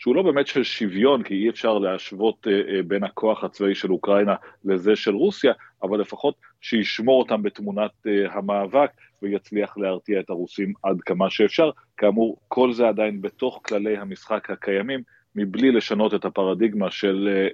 [0.00, 3.92] שהוא לא באמת של שוויון, כי אי אפשר להשוות אה, אה, בין הכוח הצבאי של
[3.92, 4.34] אוקראינה
[4.64, 8.90] לזה של רוסיה, אבל לפחות שישמור אותם בתמונת אה, המאבק
[9.22, 11.70] ויצליח להרתיע את הרוסים עד כמה שאפשר.
[11.96, 15.02] כאמור, כל זה עדיין בתוך כללי המשחק הקיימים,
[15.34, 17.46] מבלי לשנות את הפרדיגמה של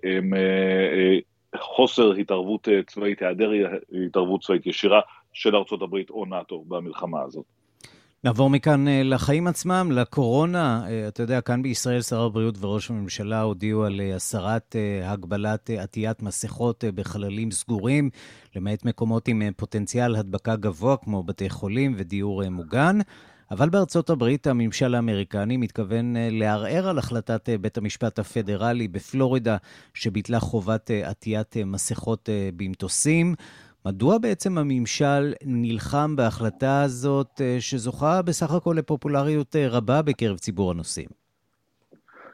[1.57, 3.51] חוסר התערבות צבאית, היעדר
[4.07, 5.01] התערבות צבאית ישירה
[5.33, 7.45] של ארצות הברית או נאט"ו במלחמה הזאת.
[8.25, 10.87] נעבור מכאן אה, לחיים עצמם, לקורונה.
[10.89, 16.23] אה, אתה יודע, כאן בישראל שר הבריאות וראש הממשלה הודיעו על אה, הסרת הגבלת עטיית
[16.23, 18.11] מסכות בחללים סגורים,
[18.57, 22.99] למעט מקומות עם פוטנציאל הדבקה גבוה, כמו בתי חולים ודיור מוגן.
[23.51, 29.57] אבל בארצות הברית הממשל האמריקני מתכוון לערער על החלטת בית המשפט הפדרלי בפלורידה,
[29.95, 33.35] שביטלה חובת עטיית מסכות במטוסים.
[33.87, 41.09] מדוע בעצם הממשל נלחם בהחלטה הזאת, שזוכה בסך הכל לפופולריות רבה בקרב ציבור הנוסעים?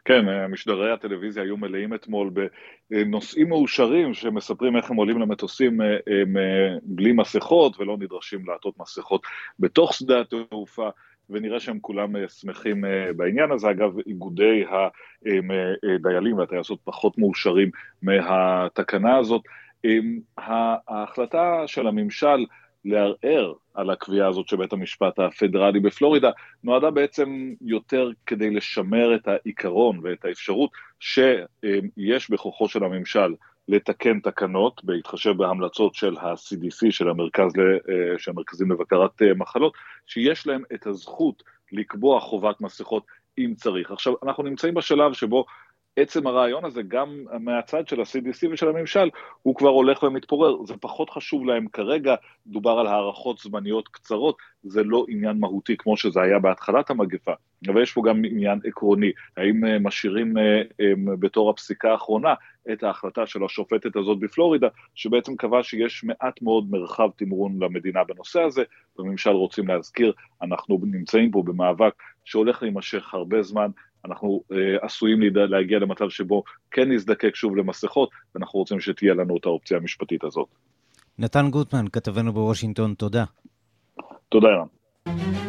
[0.04, 2.30] כן, משדרי הטלוויזיה היו מלאים אתמול
[2.90, 9.22] בנושאים מאושרים שמספרים איך הם עולים למטוסים אה, אה, בלי מסכות ולא נדרשים לעטות מסכות
[9.58, 10.88] בתוך שדה התעופה.
[11.30, 12.84] ונראה שהם כולם אה, שמחים
[13.16, 13.70] בעניין הזה.
[13.70, 14.64] אגב, איגודי
[15.82, 17.70] הדיילים והטייסות פחות מאושרים
[18.02, 19.42] מהתקנה הזאת.
[20.88, 22.44] ההחלטה של הממשל
[22.84, 26.30] לערער על הקביעה הזאת של בית המשפט הפדרלי בפלורידה,
[26.64, 33.34] נועדה בעצם יותר כדי לשמר את העיקרון ואת האפשרות שיש בכוחו של הממשל
[33.68, 37.52] לתקן תקנות, בהתחשב בהמלצות של ה-CDC, של, המרכז,
[38.18, 39.74] של המרכזים לבקרת אה, מחלות,
[40.06, 41.42] שיש להם את הזכות
[41.72, 43.06] לקבוע חובת מסכות
[43.38, 43.90] אם צריך.
[43.90, 45.44] עכשיו, אנחנו נמצאים בשלב שבו
[45.96, 49.10] עצם הרעיון הזה, גם מהצד של ה-CDC ושל הממשל,
[49.42, 50.64] הוא כבר הולך ומתפורר.
[50.64, 52.14] זה פחות חשוב להם כרגע,
[52.46, 57.32] דובר על הערכות זמניות קצרות, זה לא עניין מהותי כמו שזה היה בהתחלת המגפה.
[57.68, 62.34] אבל יש פה גם עניין עקרוני, האם אה, משאירים אה, אה, בתור הפסיקה האחרונה
[62.72, 68.40] את ההחלטה של השופטת הזאת בפלורידה, שבעצם קבע שיש מעט מאוד מרחב תמרון למדינה בנושא
[68.42, 68.62] הזה,
[68.98, 73.70] בממשל רוצים להזכיר, אנחנו נמצאים פה במאבק שהולך להימשך הרבה זמן,
[74.04, 79.46] אנחנו אה, עשויים להגיע למצב שבו כן נזדקק שוב למסכות, ואנחנו רוצים שתהיה לנו את
[79.46, 80.48] האופציה המשפטית הזאת.
[81.18, 83.24] נתן גוטמן, כתבנו בוושינגטון, תודה.
[84.28, 85.41] תודה, ירן.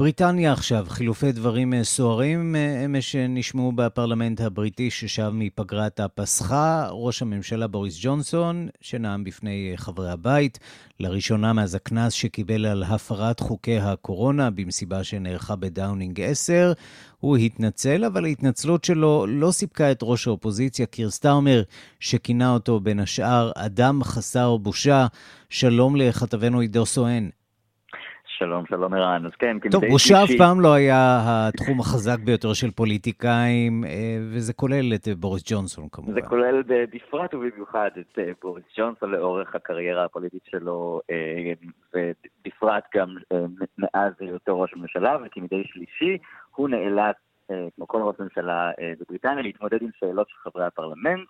[0.00, 6.88] בריטניה עכשיו, חילופי דברים אה, סוערים אה, אמש נשמעו בפרלמנט הבריטי ששב מפגרת הפסחה.
[6.90, 10.58] ראש הממשלה בוריס ג'ונסון, שנאם בפני אה, חברי הבית,
[11.00, 16.72] לראשונה מאז הקנס שקיבל על הפרת חוקי הקורונה במסיבה שנערכה בדאונינג 10.
[17.18, 21.62] הוא התנצל, אבל ההתנצלות שלו לא סיפקה את ראש האופוזיציה, קיר סטארמר,
[22.00, 25.06] שכינה אותו בין השאר אדם חסר בושה.
[25.50, 27.28] שלום לכתבנו עידו סואן.
[28.40, 29.26] שלום, שלום ערן.
[29.26, 34.52] אז כן, טוב, בושה אף פעם לא היה התחום החזק ביותר של פוליטיקאים, אה, וזה
[34.52, 36.12] כולל את אה, בוריס ג'ונסון כמובן.
[36.12, 41.00] זה כולל בפרט ובמיוחד את אה, בוריס ג'ונסון לאורך הקריירה הפוליטית שלו,
[41.94, 43.16] ובפרט גם
[43.78, 46.18] מאז היותו ראש הממשלה, וכמדי שלישי
[46.54, 47.16] הוא נאלץ,
[47.76, 51.28] כמו כל ראש ממשלה בבריטניה, להתמודד עם שאלות של חברי הפרלמנט.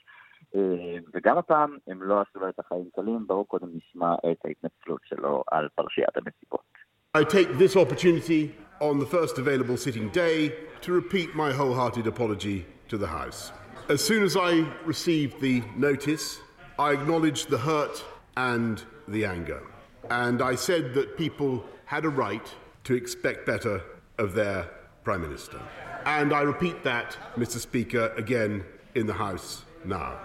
[1.15, 5.45] וגם הפעם הם לא עשו לו את החיים קלים, בואו קודם נשמע את ההתנצלות שלו
[5.51, 6.80] על פרשיית המסיבות.
[7.13, 12.65] I take this opportunity on the first available sitting day to repeat my wholehearted apology
[12.87, 13.51] to the House.
[13.89, 16.39] As soon as I received the notice,
[16.79, 18.05] I acknowledged the hurt
[18.37, 19.61] and the anger.
[20.09, 22.49] And I said that people had a right
[22.85, 23.83] to expect better
[24.19, 24.71] of their
[25.03, 25.61] Prime Minister.
[26.07, 27.59] And I repeat that, Mr.
[27.59, 28.63] Speaker, again
[28.95, 30.17] in the House now.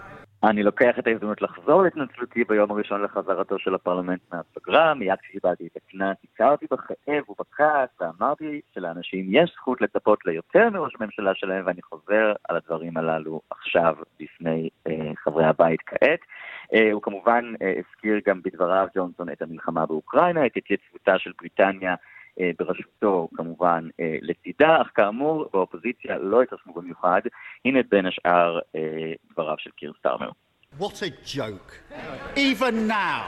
[0.50, 5.76] אני לוקח את ההזדמנות לחזור להתנצלותי ביום הראשון לחזרתו של הפרלמנט מהפגרה, מיד כשקיבלתי את
[5.76, 12.32] הקנס, הכרתי בכאב ובכעס ואמרתי שלאנשים יש זכות לצפות ליותר מראש הממשלה שלהם ואני חוזר
[12.48, 16.20] על הדברים הללו עכשיו בפני אה, חברי הבית כעת.
[16.74, 21.94] אה, הוא כמובן אה, הזכיר גם בדבריו ג'ונסון את המלחמה באוקראינה, את התייצבותה של בריטניה
[22.58, 27.20] בראשותו כמובן אה, לצידה, אך כאמור באופוזיציה לא התרשמו במיוחד.
[27.64, 30.30] הנה בין השאר אה, דבריו של קיר סטארמר.
[30.78, 31.70] What a joke.
[32.36, 33.22] Even now,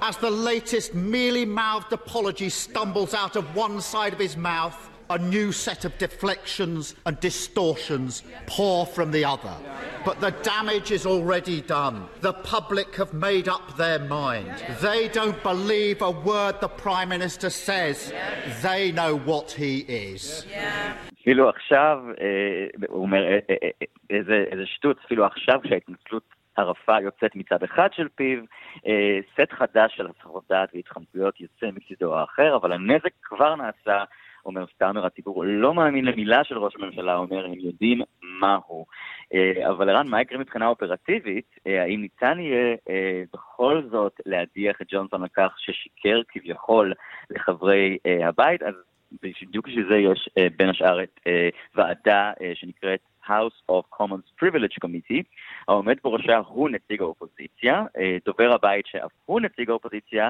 [0.00, 4.78] as the latest mealy-mouthed apology stumbles out of one side of his mouth,
[5.10, 9.56] a new set of deflections and distortions pour from the other.
[10.04, 11.96] But the damage is already done.
[12.20, 14.54] The public have made up their mind.
[14.80, 18.12] They don't believe a word the Prime Minister says.
[18.62, 19.74] They know what he
[20.10, 20.46] is.
[21.22, 21.98] אפילו עכשיו,
[22.88, 23.22] הוא אומר,
[24.10, 26.22] איזה שטות, אפילו עכשיו כשההתנצלות
[26.56, 28.38] הרפה יוצאת מצד אחד של פיו,
[29.34, 34.04] סט חדש של הסחות דעת והתחמקויות יוצא מצידו האחר, אבל הנזק כבר נעשה
[34.46, 38.00] אומר סטארמר, הציבור לא מאמין למילה של ראש הממשלה, אומר, הם יודעים
[38.40, 38.86] מהו.
[39.34, 41.58] אה, אבל ערן, מה יקרה מבחינה אופרטיבית?
[41.66, 46.92] אה, האם ניתן יהיה אה, בכל זאת להדיח את ג'ונסון על כך ששיקר כביכול
[47.30, 48.62] לחברי הבית?
[48.62, 48.74] אז
[49.22, 51.20] בדיוק בשביל זה יש בין השאר את
[51.74, 55.22] ועדה שנקראת House of Commons Privilege Committee,
[55.68, 57.84] העומד בראשה הוא נציג האופוזיציה,
[58.24, 60.28] דובר הבית שאף הוא נציג האופוזיציה,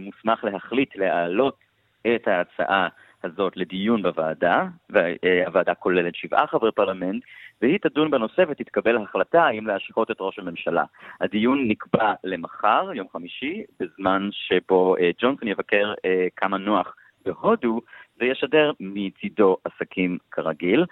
[0.00, 1.58] מוסמך להחליט להעלות
[2.06, 2.88] את ההצעה
[3.24, 7.22] הזאת לדיון בוועדה, והוועדה כוללת שבעה חברי פרלמנט,
[7.62, 10.84] והיא תדון בנושא ותתקבל החלטה האם להשקות את ראש הממשלה.
[11.20, 15.94] הדיון נקבע למחר, יום חמישי, בזמן שבו ג'ונסון יבקר
[16.36, 17.80] כמה נוח בהודו,
[18.20, 20.84] וישדר מצידו עסקים כרגיל.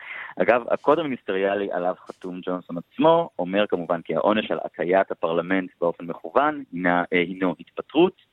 [0.42, 6.05] אגב, הקוד המיניסטריאלי עליו חתום ג'ונסון עצמו, אומר כמובן כי העונש על הטיית הפרלמנט באופן
[6.05, 8.32] מכוון הינה, הינו התפטרות.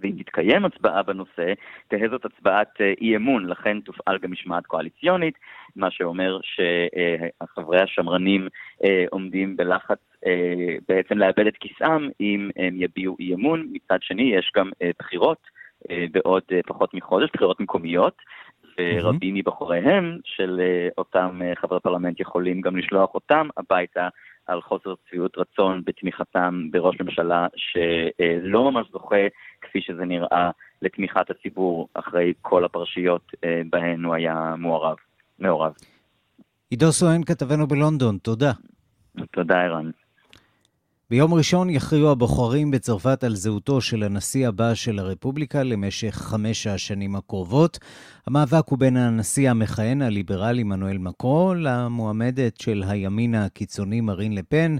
[0.00, 1.52] ואם תתקיים הצבעה בנושא,
[1.88, 5.38] תהא זאת הצבעת אי אמון, לכן תופעל גם משמעת קואליציונית,
[5.76, 8.48] מה שאומר שחברי השמרנים
[9.10, 9.98] עומדים בלחץ
[10.88, 13.66] בעצם לאבד את כיסאם אם הם יביעו אי אמון.
[13.72, 15.38] מצד שני, יש גם בחירות
[16.12, 18.16] בעוד פחות מחודש, בחירות מקומיות,
[18.80, 20.60] ורבים מבחוריהם של
[20.98, 24.08] אותם חברי פרלמנט יכולים גם לשלוח אותם הביתה
[24.46, 29.26] על חוסר צביעות רצון בתמיכתם בראש ממשלה שלא ממש זוכה,
[29.60, 30.50] כפי שזה נראה,
[30.82, 33.32] לתמיכת הציבור אחרי כל הפרשיות
[33.70, 34.96] בהן הוא היה מעורב.
[35.38, 35.72] מעורב.
[36.70, 38.52] עידו סואן, כתבנו בלונדון, תודה.
[39.32, 39.90] תודה, ערן.
[41.10, 47.16] ביום ראשון יכריעו הבוחרים בצרפת על זהותו של הנשיא הבא של הרפובליקה למשך חמש השנים
[47.16, 47.78] הקרובות.
[48.26, 54.76] המאבק הוא בין הנשיא המכהן הליברלי מנואל מקרו למועמדת של הימין הקיצוני מרין לפן.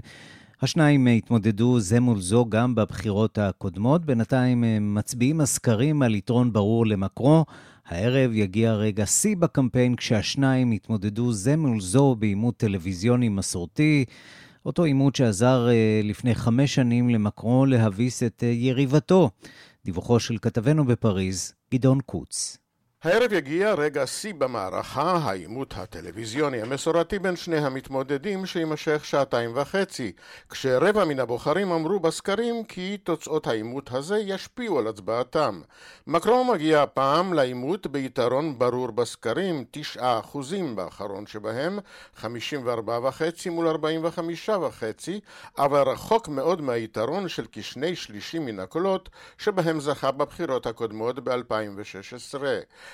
[0.61, 4.05] השניים התמודדו זה מול זו גם בבחירות הקודמות.
[4.05, 7.45] בינתיים מצביעים הסקרים על יתרון ברור למקרו.
[7.87, 14.05] הערב יגיע רגע שיא בקמפיין כשהשניים יתמודדו זה מול זו בעימות טלוויזיוני מסורתי.
[14.65, 15.67] אותו עימות שעזר
[16.03, 19.29] לפני חמש שנים למקרו להביס את יריבתו.
[19.85, 22.64] דיווחו של כתבנו בפריז, גדעון קוץ.
[23.05, 30.11] הערב יגיע רגע שיא במערכה, העימות הטלוויזיוני המסורתי בין שני המתמודדים שיימשך שעתיים וחצי,
[30.49, 35.61] כשרבע מן הבוחרים אמרו בסקרים כי תוצאות העימות הזה ישפיעו על הצבעתם.
[36.07, 41.79] מקרון מגיע הפעם לעימות ביתרון ברור בסקרים, תשעה אחוזים באחרון שבהם,
[42.15, 45.19] חמישים וארבעה וחצי מול ארבעים וחמישה וחצי,
[45.57, 52.39] אבל רחוק מאוד מהיתרון של כשני שלישים מן הקולות שבהם זכה בבחירות הקודמות ב-2016.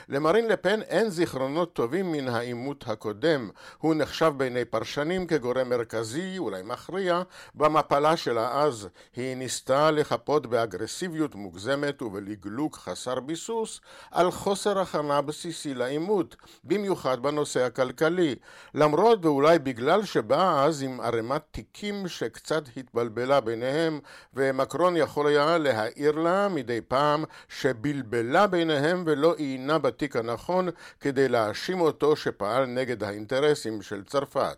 [0.09, 3.49] למרין לפן אין זיכרונות טובים מן העימות הקודם.
[3.77, 7.21] הוא נחשב בעיני פרשנים כגורם מרכזי, אולי מכריע,
[7.55, 8.87] במפלה שלה אז.
[9.15, 17.63] היא ניסתה לחפות באגרסיביות מוגזמת ובלגלוג חסר ביסוס על חוסר הכנה בסיסי לעימות, במיוחד בנושא
[17.63, 18.35] הכלכלי.
[18.73, 23.99] למרות ואולי בגלל שבאה אז עם ערימת תיקים שקצת התבלבלה ביניהם,
[24.33, 31.81] ומקרון יכול היה להעיר לה מדי פעם שבלבלה ביניהם ולא עיינה בתיק הנכון כדי להאשים
[31.81, 34.57] אותו שפעל נגד האינטרסים של צרפת.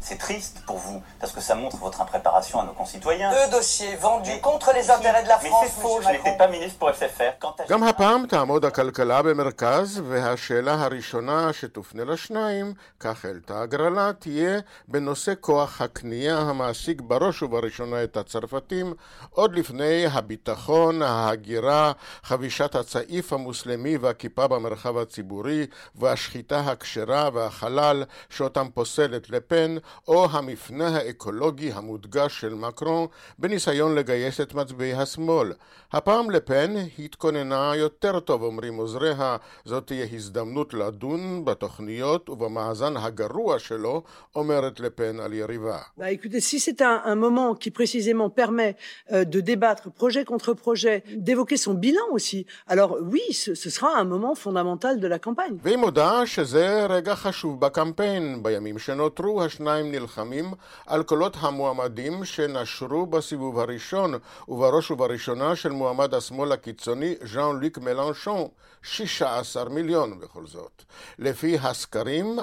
[0.00, 3.30] C'est triste pour vous, parce que ça montre votre impréparation à nos concitoyens.
[3.30, 6.48] Deux dossiers vendus contre les intérêts de la Mais France, c'est faux, je n'étais pas
[6.48, 7.32] ministre pour SFR.
[7.40, 15.32] Quand גם הפעם תעמוד הכלכלה במרכז, והשאלה הראשונה שתופנה לשניים, כך העלתה הגרלה, תהיה בנושא
[15.40, 18.94] כוח הקנייה המעסיק בראש ובראשונה את הצרפתים,
[19.30, 29.30] עוד לפני הביטחון, ההגירה, חבישת הצעיף המוסלמי והכיפה במרחב הציבורי, והשחיטה הכשרה והחלל שאותם פוסלת
[29.30, 29.76] לפן,
[30.08, 33.06] או המפנה האקולוגי המודגש של מקרון,
[33.38, 35.52] בניסיון לגייס את מצביעי השמאל.
[35.92, 44.02] הפעם לפן התכוננה יותר טוב, אומרים עוזריה, זאת תהיה הזדמנות לדון בתוכניות ובמאזן הגרוע שלו,
[44.34, 45.78] אומרת לפן על יריבה.
[45.98, 48.76] Écoutez, si c'est un, un moment qui précisément permet
[49.12, 53.90] euh, de débattre projet contre projet, d'évoquer son bilan aussi, alors oui, ce, ce sera
[53.98, 55.56] un moment fondamental de la campagne.
[55.62, 58.42] והיא מודה שזה רגע חשוב בקמפיין.
[58.42, 60.54] בימים שנותרו השניים נלחמים
[60.86, 64.14] על קולות המועמדים שנשרו בסיבוב הראשון,
[64.48, 68.48] ובראש ובראשונה של מועמד השמאל הקיצוני ז'אן לוק מלנשון,
[68.82, 70.82] 16 מיליון בכל זאת.
[71.18, 72.42] לפי הסקרים, 42%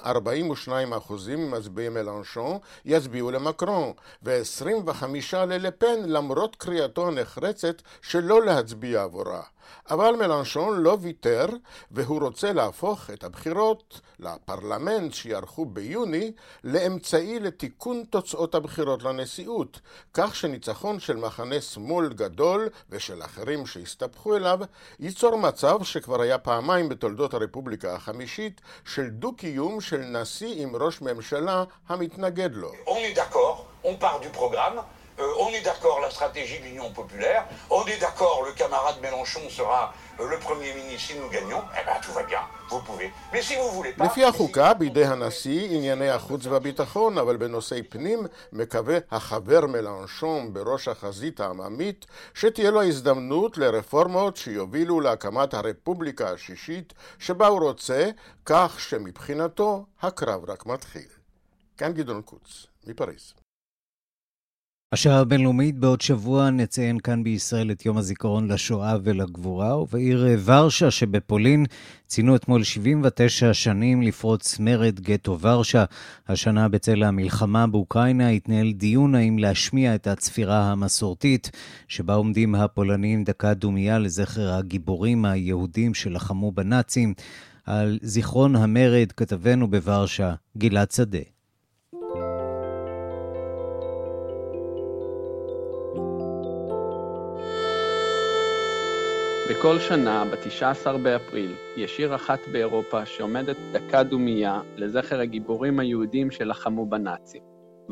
[1.37, 3.93] ממצביעי מלנשון יצביעו למקרון,
[4.23, 9.41] ו-25 ללפן למרות קריאתו הנחרצת שלא להצביע עבורה.
[9.89, 11.45] אבל מלנשון לא ויתר,
[11.91, 16.31] והוא רוצה להפוך את הבחירות לפרלמנט שיערכו ביוני
[16.63, 19.79] לאמצעי לתיקון תוצאות הבחירות לנשיאות,
[20.13, 24.59] כך שניצחון של מחנה שמאל גדול ושל אחרים שהסתבכו אליו,
[24.99, 31.63] ייצור מצב שכבר היה פעמיים בתולדות הרפובליקה החמישית של דו-קיום של נשיא עם ראש ממשלה
[31.87, 32.71] המתנגד לו.
[32.85, 34.79] On est d'accord, on part du programme.
[35.17, 39.93] On est d'accord la stratégie de l'Union populaire, on est d'accord le camarade Mélenchon sera
[40.19, 42.39] le premier ministre si nous gagnons, eh ben tout va bien,
[42.69, 43.11] vous pouvez.
[43.33, 44.05] Mais si vous voulez pas...
[44.05, 51.39] לפי החוקה, בידי הנשיא ענייני החוץ והביטחון, אבל בנושאי פנים מקווה החבר מלנשון בראש החזית
[51.39, 58.09] העממית שתהיה לו הזדמנות לרפורמות שיובילו להקמת הרפובליקה השישית שבה הוא רוצה,
[58.45, 61.09] כך שמבחינתו הקרב רק מתחיל.
[61.77, 63.44] כאן גדעון קוץ, מפריז.
[64.95, 71.65] השעה הבינלאומית בעוד שבוע נציין כאן בישראל את יום הזיכרון לשואה ולגבורה, ובעיר ורשה שבפולין
[72.07, 75.85] ציינו אתמול 79 שנים לפרוץ מרד גטו ורשה.
[76.27, 81.51] השנה בצל המלחמה באוקראינה התנהל דיון האם להשמיע את הצפירה המסורתית,
[81.87, 87.13] שבה עומדים הפולנים דקה דומייה לזכר הגיבורים היהודים שלחמו בנאצים.
[87.65, 91.34] על זיכרון המרד כתבנו בוורשה, גלעד שדה.
[99.49, 106.85] בכל שנה, ב-19 באפריל, יש עיר אחת באירופה שעומדת דקה דומייה לזכר הגיבורים היהודים שלחמו
[106.85, 107.41] בנאצים.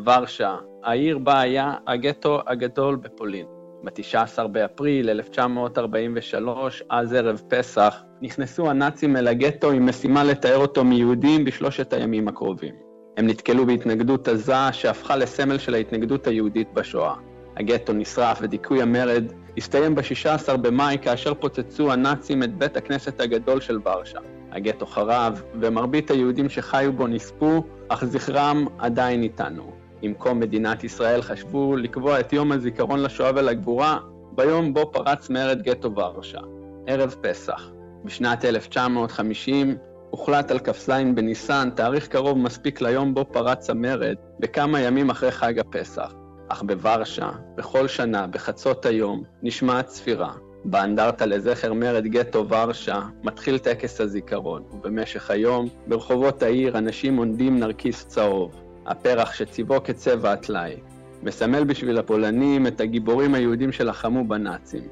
[0.05, 3.45] ורשה, העיר בה היה הגטו הגדול בפולין.
[3.83, 11.45] ב-19 באפריל 1943, אז ערב פסח, נכנסו הנאצים אל הגטו עם משימה לתאר אותו מיהודים
[11.45, 12.75] בשלושת הימים הקרובים.
[13.17, 17.15] הם נתקלו בהתנגדות עזה שהפכה לסמל של ההתנגדות היהודית בשואה.
[17.57, 19.23] הגטו נשרף ודיכוי המרד
[19.57, 24.19] הסתיים ב-16 במאי כאשר פוצצו הנאצים את בית הכנסת הגדול של ורשה.
[24.51, 29.73] הגטו חרב, ומרבית היהודים שחיו בו נספו, אך זכרם עדיין איתנו.
[30.01, 33.97] עם קום מדינת ישראל חשבו לקבוע את יום הזיכרון לשואה ולגבורה
[34.35, 36.39] ביום בו פרץ מרד גטו ורשה,
[36.87, 37.69] ערב פסח.
[38.05, 39.77] בשנת 1950
[40.09, 45.59] הוחלט על כ"ז בניסן, תאריך קרוב מספיק ליום בו פרץ המרד, בכמה ימים אחרי חג
[45.59, 46.13] הפסח.
[46.53, 50.31] אך בוורשה, בכל שנה, בחצות היום, נשמעת צפירה.
[50.65, 58.05] באנדרטה לזכר מרד גטו ורשה מתחיל טקס הזיכרון, ובמשך היום, ברחובות העיר אנשים עונדים נרקיס
[58.05, 60.75] צהוב, הפרח שצבעו כצבע הטלאי.
[61.23, 64.83] מסמל בשביל הפולנים את הגיבורים היהודים שלחמו בנאצים.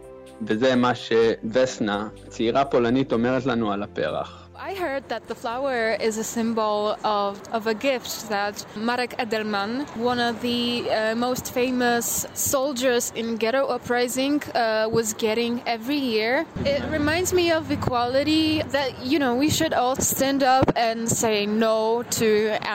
[0.42, 4.41] וזה מה שווסנה, צעירה פולנית, אומרת לנו על הפרח.
[4.61, 9.87] I heard that the flower is a symbol of, of a gift that Marek Edelman,
[9.97, 16.47] one of the uh, most famous soldiers in ghetto uprising, uh, was getting every year.
[16.65, 21.47] It reminds me of equality that, you know, we should all stand up and say
[21.47, 22.29] no to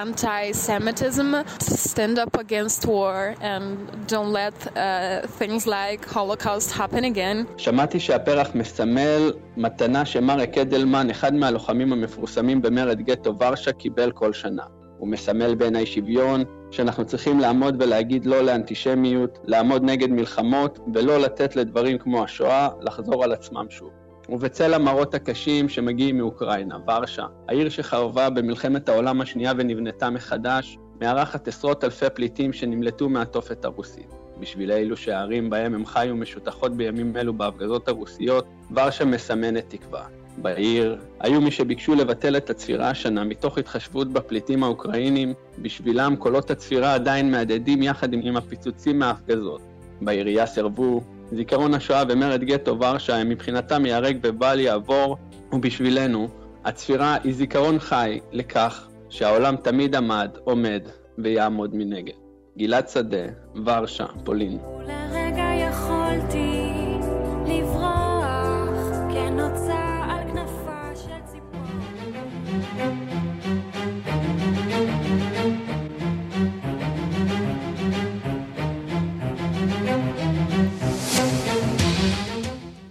[0.03, 3.67] anti Semitism, stand up against war, and
[4.07, 7.47] don't let uh, things like Holocaust happen again.
[7.57, 14.32] שמעתי שהפרח מסמל מתנה שמרק אדלמן, אחד מהלוחמים הלוחמים המפורסמים במרד גטו ורשה קיבל כל
[14.32, 14.62] שנה.
[14.98, 21.56] הוא מסמל בעיניי שוויון, שאנחנו צריכים לעמוד ולהגיד לא לאנטישמיות, לעמוד נגד מלחמות, ולא לתת
[21.56, 23.90] לדברים כמו השואה לחזור על עצמם שוב.
[24.28, 31.84] ובצל המראות הקשים שמגיעים מאוקראינה, ורשה, העיר שחרבה במלחמת העולם השנייה ונבנתה מחדש, מארחת עשרות
[31.84, 34.14] אלפי פליטים שנמלטו מהתופת הרוסית.
[34.40, 38.46] בשביל אלו שהערים בהם הם חיו משותחות בימים אלו בהפגזות הרוסיות,
[38.76, 40.06] ורשה מסמנת תקווה.
[40.36, 46.94] בעיר היו מי שביקשו לבטל את הצפירה השנה מתוך התחשבות בפליטים האוקראינים, בשבילם קולות הצפירה
[46.94, 49.60] עדיין מהדהדים יחד עם הפיצוצים מההפגזות.
[50.00, 51.00] בעירייה סירבו,
[51.32, 55.16] זיכרון השואה ומרד גטו ורשה הם מבחינתם ייהרג ובל יעבור,
[55.52, 56.28] ובשבילנו,
[56.64, 60.82] הצפירה היא זיכרון חי לכך שהעולם תמיד עמד, עומד
[61.18, 62.14] ויעמוד מנגד.
[62.58, 63.26] גלעד שדה,
[63.66, 64.58] ורשה, פולין.
[64.78, 66.65] ולרגע יכולתי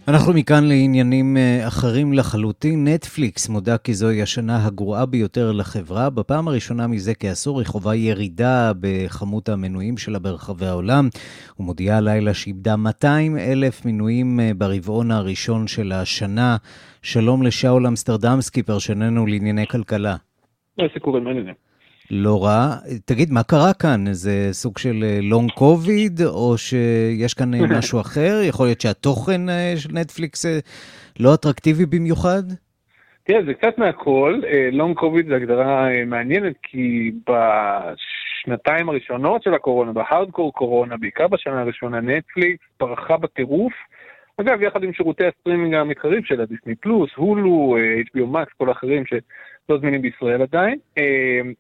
[0.08, 2.88] אנחנו מכאן לעניינים אה, אחרים לחלוטין.
[2.88, 6.10] נטפליקס מודה כי זוהי השנה הגרועה ביותר לחברה.
[6.10, 11.10] בפעם הראשונה מזה כעשור היא חווה ירידה בכמות המנויים שלה ברחבי העולם.
[11.60, 16.58] ומודיעה הלילה שאיבדה 200 אלף מנויים אה, ברבעון הראשון של השנה.
[17.02, 20.16] שלום לשאול אמסטרדמסקי, פרשננו לענייני כלכלה.
[20.80, 21.65] איזה קוראים מעניינים.
[22.12, 22.76] לא רע.
[23.06, 24.08] תגיד, מה קרה כאן?
[24.08, 28.42] איזה סוג של לונג אה, קוביד, או שיש כאן אה, משהו אחר?
[28.44, 30.46] יכול להיות שהתוכן אה, של נטפליקס
[31.20, 32.44] לא אטרקטיבי במיוחד?
[33.24, 34.42] תראה, זה קצת מהכל.
[34.72, 42.02] לונג קוביד זה הגדרה מעניינת, כי בשנתיים הראשונות של הקורונה, בהארדקור קורונה, בעיקר בשנה הראשונה,
[42.02, 43.74] נטפליקס פרחה בטירוף.
[44.38, 47.76] אגב, יחד עם שירותי הסטרימינג המתחרים שלה, דיסני פלוס, הולו,
[48.14, 49.04] HBO Max, כל האחרים
[49.68, 50.80] שלא זמינים בישראל עדיין.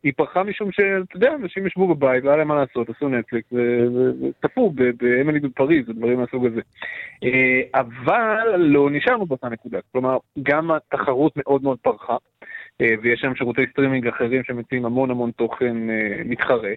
[0.03, 3.53] היא פרחה משום שאתה יודע, אנשים ישבו בבית, לא היה להם מה לעשות, עשו נטפליקס
[3.53, 6.61] וצפו באמילי בפריז ודברים מהסוג הזה.
[7.73, 12.17] אבל לא נשארנו באותה נקודה, כלומר, גם התחרות מאוד מאוד פרחה.
[12.79, 15.77] ויש שם שירותי סטרימינג אחרים שמציעים המון המון תוכן
[16.25, 16.71] מתחרה.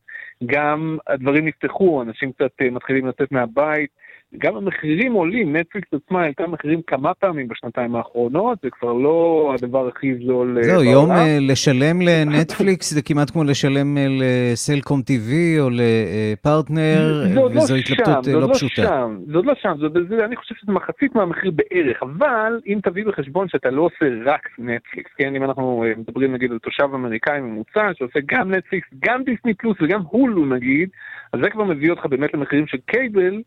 [0.46, 3.90] גם הדברים נפתחו, אנשים קצת מתחילים לצאת מהבית.
[4.38, 9.88] גם המחירים עולים, נטפליקס עצמה העלתה מחירים כמה פעמים בשנתיים האחרונות, זה כבר לא הדבר
[9.88, 10.92] הכי זול זהו, בעולם.
[10.92, 11.10] יום
[11.40, 17.24] לשלם לנטפליקס זה כמעט כמו לשלם לסלקום TV או לפרטנר,
[17.54, 18.82] וזו לא התלבטות שם, לא, לא פשוטה.
[18.82, 23.04] שם, זאת לא שם, זאת, זה, אני חושב שזה מחצית מהמחיר בערך, אבל אם תביא
[23.04, 27.90] בחשבון שאתה לא עושה רק נטפליקס, כן, אם אנחנו מדברים נגיד על תושב אמריקאי ממוצע,
[27.94, 30.88] שעושה גם נטפליקס, גם דיסני פלוס וגם הולו נגיד,
[31.32, 33.42] אז זה כבר מביא אותך באמת למחירים של קייבל,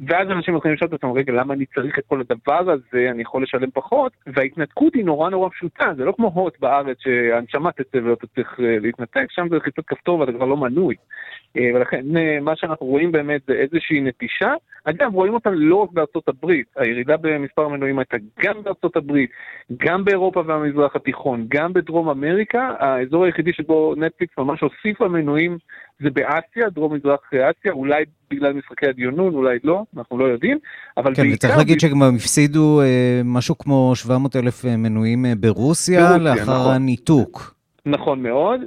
[0.00, 3.22] ואז אנשים מתחילים לשאול את עצמם, רגע, למה אני צריך את כל הדבר הזה, אני
[3.22, 4.12] יכול לשלם פחות?
[4.26, 9.26] וההתנתקות היא נורא נורא פשוטה, זה לא כמו הוט בארץ שהנשמה תצא ואתה צריך להתנתק,
[9.30, 10.94] שם זה חיצות כפתור ואתה כבר לא מנוי.
[11.56, 12.04] ולכן
[12.40, 14.54] מה שאנחנו רואים באמת זה איזושהי נטישה.
[14.84, 19.30] אגב, רואים אותה לא רק בארצות הברית, הירידה במספר המנויים הייתה גם בארצות הברית,
[19.76, 25.58] גם באירופה והמזרח התיכון, גם בדרום אמריקה, האזור היחידי שבו נטפליקס ממש הוסיפה מנויים
[26.02, 30.58] זה באסיה, דרום מזרח אסיה, אולי בגלל משחקי הדיונון, אולי לא, אנחנו לא יודעים,
[30.96, 31.36] אבל כן, בעיקר...
[31.36, 36.74] וצריך להגיד שגם הפסידו אה, משהו כמו 700 אלף מנויים ברוסיה, ברוסיה לאחר נכון.
[36.74, 37.36] הניתוק.
[37.36, 37.53] נכון
[37.86, 38.60] מאוד.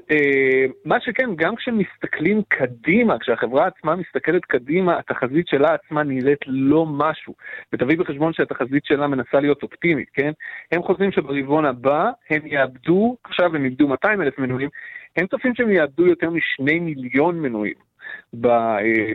[0.85, 7.33] מה שכן, גם כשמסתכלים קדימה, כשהחברה עצמה מסתכלת קדימה, התחזית שלה עצמה נראית לא משהו.
[7.73, 10.31] ותביא בחשבון שהתחזית שלה מנסה להיות אופטימית, כן?
[10.71, 14.69] הם חושבים שברבעון הבא הם יאבדו, עכשיו הם איבדו 200 אלף מנויים,
[15.17, 17.87] הם צופים שהם יאבדו יותר משני מיליון מנויים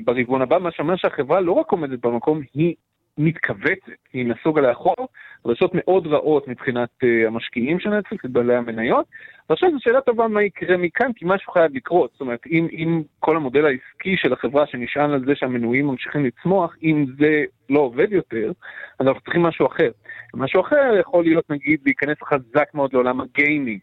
[0.05, 2.75] ברבעון הבא, מה שאומר שהחברה לא רק עומדת במקום, היא
[3.19, 5.09] מתכווצת, היא נסוגה לאחור,
[5.47, 9.07] רשות מאוד רעות מבחינת uh, המשקיעים של נטפליקס, בעלי המניות,
[9.51, 13.03] ועכשיו זו שאלה טובה מה יקרה מכאן, כי משהו חייב לקרות, זאת אומרת, אם, אם
[13.21, 18.13] כל המודל העסקי של החברה שנשען על זה שהמנויים ממשיכים לצמוח, אם זה לא עובד
[18.13, 18.53] יותר,
[18.99, 19.91] אז אנחנו צריכים משהו אחר.
[20.35, 23.81] משהו אחר יכול להיות נגיד להיכנס חזק מאוד לעולם הגיימינג.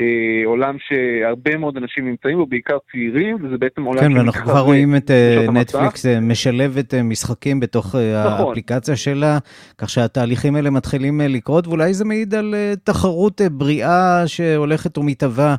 [0.00, 4.60] אה, עולם שהרבה מאוד אנשים נמצאים בו, בעיקר צעירים, וזה בעצם עולם כן, ואנחנו כבר
[4.60, 8.46] רואים את אה, נטפליקס אה, משלבת משחקים בתוך נכון.
[8.46, 9.38] האפליקציה שלה,
[9.78, 15.54] כך שהתהליכים האלה מתחילים לקרות, ואולי זה מעיד על תחרות בריאה שהולכת ומתהווה.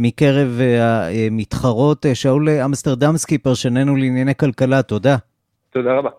[0.00, 2.06] מקרב המתחרות.
[2.14, 5.16] שאול אמסטרדמסקי, פרשננו לענייני כלכלה, תודה.
[5.70, 6.10] תודה רבה.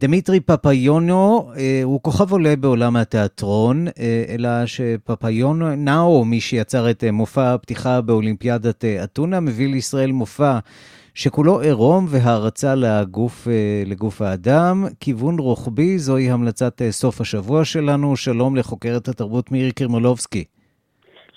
[0.00, 7.04] דמיטרי פפיונו אה, הוא כוכב עולה בעולם התיאטרון, אה, אלא שפפיונו, נאו, מי שיצר את
[7.04, 10.58] אה, מופע הפתיחה באולימפיאדת אתונה, מביא לישראל מופע
[11.14, 13.48] שכולו עירום והערצה לגוף,
[13.86, 14.86] לגוף האדם.
[15.00, 18.16] כיוון רוחבי, זוהי המלצת סוף השבוע שלנו.
[18.16, 20.44] שלום לחוקרת התרבות מירי קרמולובסקי.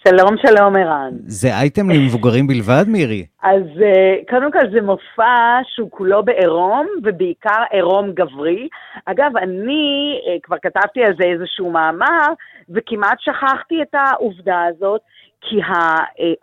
[0.08, 1.12] שלום, שלום, ערן.
[1.26, 3.26] זה אייטם למבוגרים בלבד, מירי?
[3.44, 8.68] אז אה, קודם כל זה מופע שהוא כולו בעירום, ובעיקר עירום גברי.
[9.06, 12.28] אגב, אני אה, כבר כתבתי על זה איזשהו מאמר,
[12.70, 15.02] וכמעט שכחתי את העובדה הזאת,
[15.42, 15.56] כי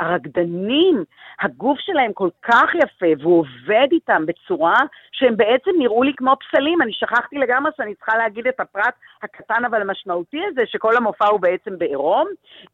[0.01, 1.05] הרקדנים,
[1.41, 4.77] הגוף שלהם כל כך יפה, והוא עובד איתם בצורה
[5.13, 6.83] שהם בעצם נראו לי כמו פסלים.
[6.83, 11.41] אני שכחתי לגמרי שאני צריכה להגיד את הפרט הקטן אבל המשמעותי הזה, שכל המופע הוא
[11.41, 12.29] בעצם בעירום.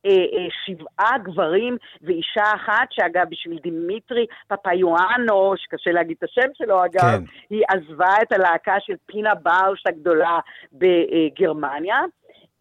[0.06, 6.84] אה, אה, שבעה גברים ואישה אחת, שאגב, בשביל דימיטרי פפיואנו, שקשה להגיד את השם שלו
[6.84, 7.24] אגב, כן.
[7.50, 10.38] היא עזבה את הלהקה של פינה באוש הגדולה
[10.72, 11.98] בגרמניה.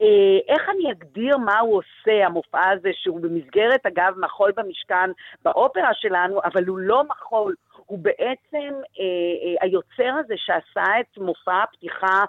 [0.01, 5.11] אה, איך אני אגדיר מה הוא עושה, המופע הזה, שהוא במסגרת, אגב, מחול במשכן
[5.45, 11.63] באופרה שלנו, אבל הוא לא מחול, הוא בעצם אה, אה, היוצר הזה שעשה את מופע
[11.63, 12.23] הפתיחה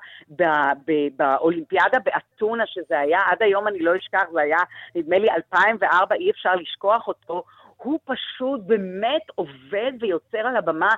[1.17, 4.59] באולימפיאדה באתונה, שזה היה, עד היום אני לא אשכח, זה היה,
[4.95, 7.45] נדמה לי, 2004, אי אפשר לשכוח אותו.
[7.85, 10.91] הוא פשוט באמת עובד ויוצר על הבמה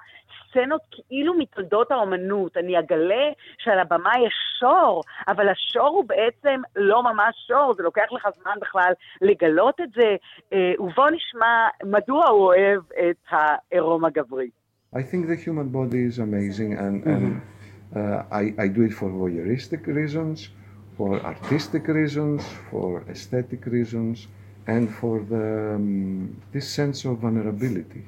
[0.48, 2.56] סצנות כאילו מתולדות האומנות.
[2.56, 8.12] אני אגלה שעל הבמה יש שור, אבל השור הוא בעצם לא ממש שור, זה לוקח
[8.12, 10.16] לך זמן בכלל לגלות את זה.
[10.78, 14.50] ובוא נשמע מדוע הוא אוהב את העירום הגברי.
[14.94, 17.10] I think the human body is amazing and, mm-hmm.
[17.14, 17.40] and
[17.96, 20.48] uh, I, I do it for voyeuristic reasons,
[20.96, 24.16] for artistic reasons, for aesthetic reasons.
[24.66, 28.04] And for the, um, this sense of vulnerability.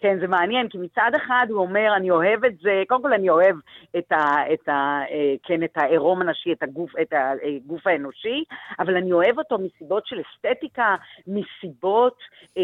[0.00, 3.30] כן, זה מעניין, כי מצד אחד הוא אומר, אני אוהב את זה, קודם כל אני
[3.30, 3.56] אוהב
[3.98, 8.44] את, ה, את, ה, אה, כן, את העירום הנשי, את הגוף, את הגוף האנושי,
[8.78, 10.94] אבל אני אוהב אותו מסיבות של אסתטיקה,
[11.26, 12.16] מסיבות
[12.58, 12.62] אה,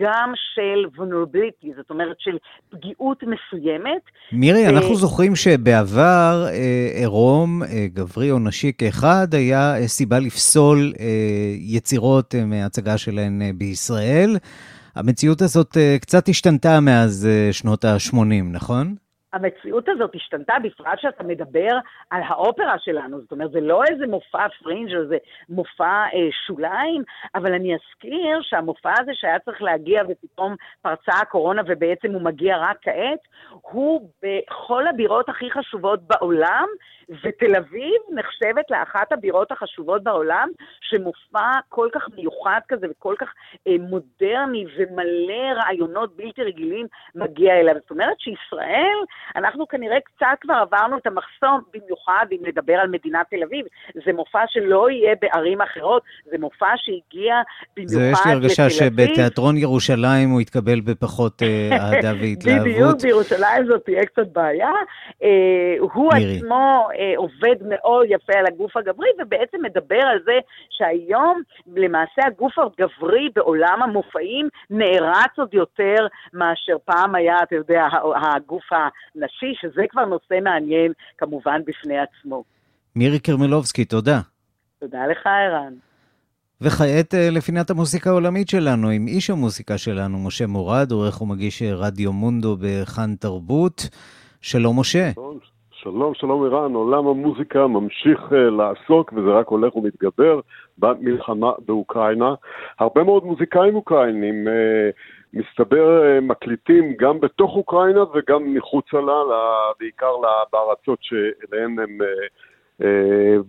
[0.00, 2.38] גם של vulnerability, זאת אומרת של
[2.70, 4.02] פגיעות מסוימת.
[4.32, 6.46] מירי, אנחנו זוכרים שבעבר
[6.94, 10.92] עירום, גברי או נשי כאחד, היה סיבה לפסול
[11.58, 14.36] יצירות מההצגה שלהן בישראל.
[14.94, 18.16] המציאות הזאת אה, קצת השתנתה מאז אה, שנות ה-80,
[18.50, 18.94] נכון?
[19.32, 21.70] המציאות הזאת השתנתה, בפרט שאתה מדבר
[22.10, 25.16] על האופרה שלנו, זאת אומרת, זה לא איזה מופע פרינג' או איזה
[25.48, 27.02] מופע אה, שוליים,
[27.34, 32.76] אבל אני אזכיר שהמופע הזה שהיה צריך להגיע ופתאום פרצה הקורונה ובעצם הוא מגיע רק
[32.82, 33.20] כעת,
[33.50, 36.66] הוא בכל הבירות הכי חשובות בעולם,
[37.22, 40.48] ותל אביב נחשבת לאחת הבירות החשובות בעולם,
[40.80, 43.28] שמופע כל כך מיוחד כזה וכל כך
[43.68, 47.74] אה, מודרני ומלא רעיונות בלתי רגילים מגיע אליו.
[47.74, 48.98] זאת אומרת שישראל,
[49.36, 53.66] אנחנו כנראה קצת כבר עברנו את המחסום, במיוחד אם נדבר על מדינת תל אביב.
[54.04, 57.34] זה מופע שלא יהיה בערים אחרות, זה מופע שהגיע
[57.76, 58.14] במיוחד לתל אביב.
[58.14, 62.66] יש לי הרגשה שבתיאטרון ירושלים הוא יתקבל בפחות אה, אהדה והתלהבות.
[62.68, 64.72] בדיוק, בירושלים זאת תהיה קצת בעיה.
[65.22, 66.12] אה, הוא.
[66.36, 66.88] עצמו...
[66.98, 70.38] אה, עובד מאוד יפה על הגוף הגברי, ובעצם מדבר על זה
[70.70, 71.42] שהיום
[71.76, 77.86] למעשה הגוף הגברי בעולם המופעים נערץ עוד יותר מאשר פעם היה, אתה יודע,
[78.34, 78.64] הגוף
[79.16, 82.44] הנשי, שזה כבר נושא מעניין כמובן בפני עצמו.
[82.96, 84.20] מירי קרמלובסקי, תודה.
[84.80, 85.72] תודה לך, ערן.
[86.60, 92.12] וכעת אה, לפינת המוסיקה העולמית שלנו, עם איש המוסיקה שלנו, משה מורד, עורך ומגיש רדיו
[92.12, 93.88] מונדו בכאן תרבות.
[94.40, 95.10] שלום, משה.
[95.14, 95.38] שלום,
[95.72, 100.40] שלום, שלום ערן, עולם המוזיקה ממשיך uh, לעסוק, וזה רק הולך ומתגבר,
[100.78, 102.34] במלחמה באוקראינה.
[102.78, 104.50] הרבה מאוד מוזיקאים אוקראינים, uh,
[105.34, 109.22] מסתבר, uh, מקליטים גם בתוך אוקראינה וגם מחוצה לה,
[109.80, 110.12] בעיקר
[110.52, 111.98] בארצות שאליהן הם...
[112.00, 112.84] Uh,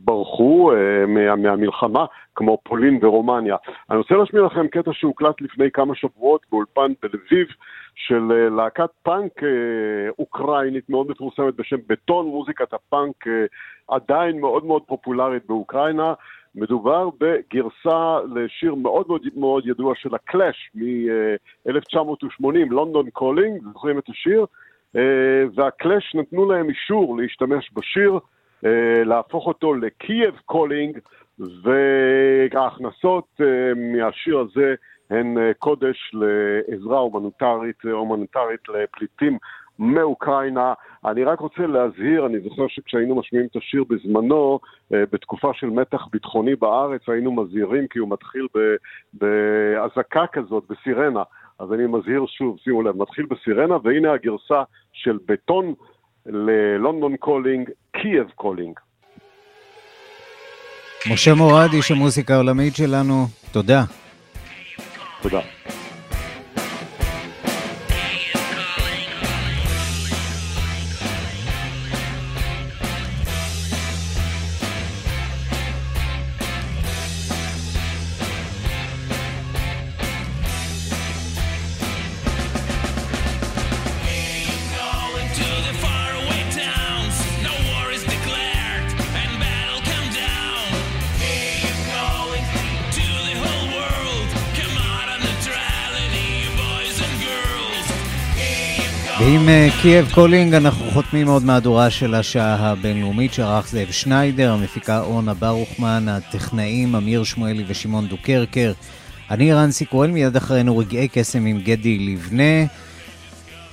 [0.05, 0.71] ברחו
[1.07, 2.05] מה, מהמלחמה,
[2.35, 3.55] כמו פולין ורומניה.
[3.89, 7.47] אני רוצה להשמיע לכם קטע שהוקלט לפני כמה שבועות באולפן בלביב
[7.95, 9.49] של אה, להקת פאנק אה,
[10.19, 13.45] אוקראינית מאוד מפורסמת בשם בטון, מוזיקת הפאנק אה,
[13.87, 16.13] עדיין מאוד מאוד פופולרית באוקראינה.
[16.55, 24.45] מדובר בגרסה לשיר מאוד מאוד מאוד ידוע של הקלאש מ-1980, London Calling, זוכרים את השיר?
[25.55, 28.19] והקלאש נתנו להם אישור להשתמש בשיר,
[29.05, 30.99] להפוך אותו ל Kyiv Calling,
[32.53, 33.41] וההכנסות
[33.75, 34.75] מהשיר הזה
[35.09, 39.37] הן אה, קודש לעזרה הומניטרית, הומניטרית לפליטים
[39.79, 40.73] מאוקראינה.
[41.05, 44.59] אני רק רוצה להזהיר, אני זוכר שכשהיינו משמיעים את השיר בזמנו,
[44.93, 48.47] אה, בתקופה של מתח ביטחוני בארץ, היינו מזהירים כי הוא מתחיל
[49.13, 51.23] באזעקה כזאת, בסירנה.
[51.59, 54.63] אז אני מזהיר שוב, שימו לב, מתחיל בסירנה, והנה הגרסה
[54.93, 55.73] של בטון
[56.25, 58.79] ל London Calling, Kyiv Calling.
[61.11, 63.81] משה מורד, איש המוזיקה העולמית שלנו, תודה.
[65.21, 65.39] תודה.
[99.83, 106.05] Kyiv Calling אנחנו חותמים עוד מהדורה של השעה הבינלאומית שערך זאב שניידר, המפיקה אורנה ברוכמן,
[106.07, 108.73] הטכנאים אמיר שמואלי ושמעון דוקרקר.
[109.31, 112.65] אני ערן סיקורל, מיד אחרינו רגעי קסם עם גדי לבנה.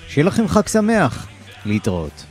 [0.08, 1.26] שיהיה לכם חג שמח.
[1.66, 2.24] להתראות.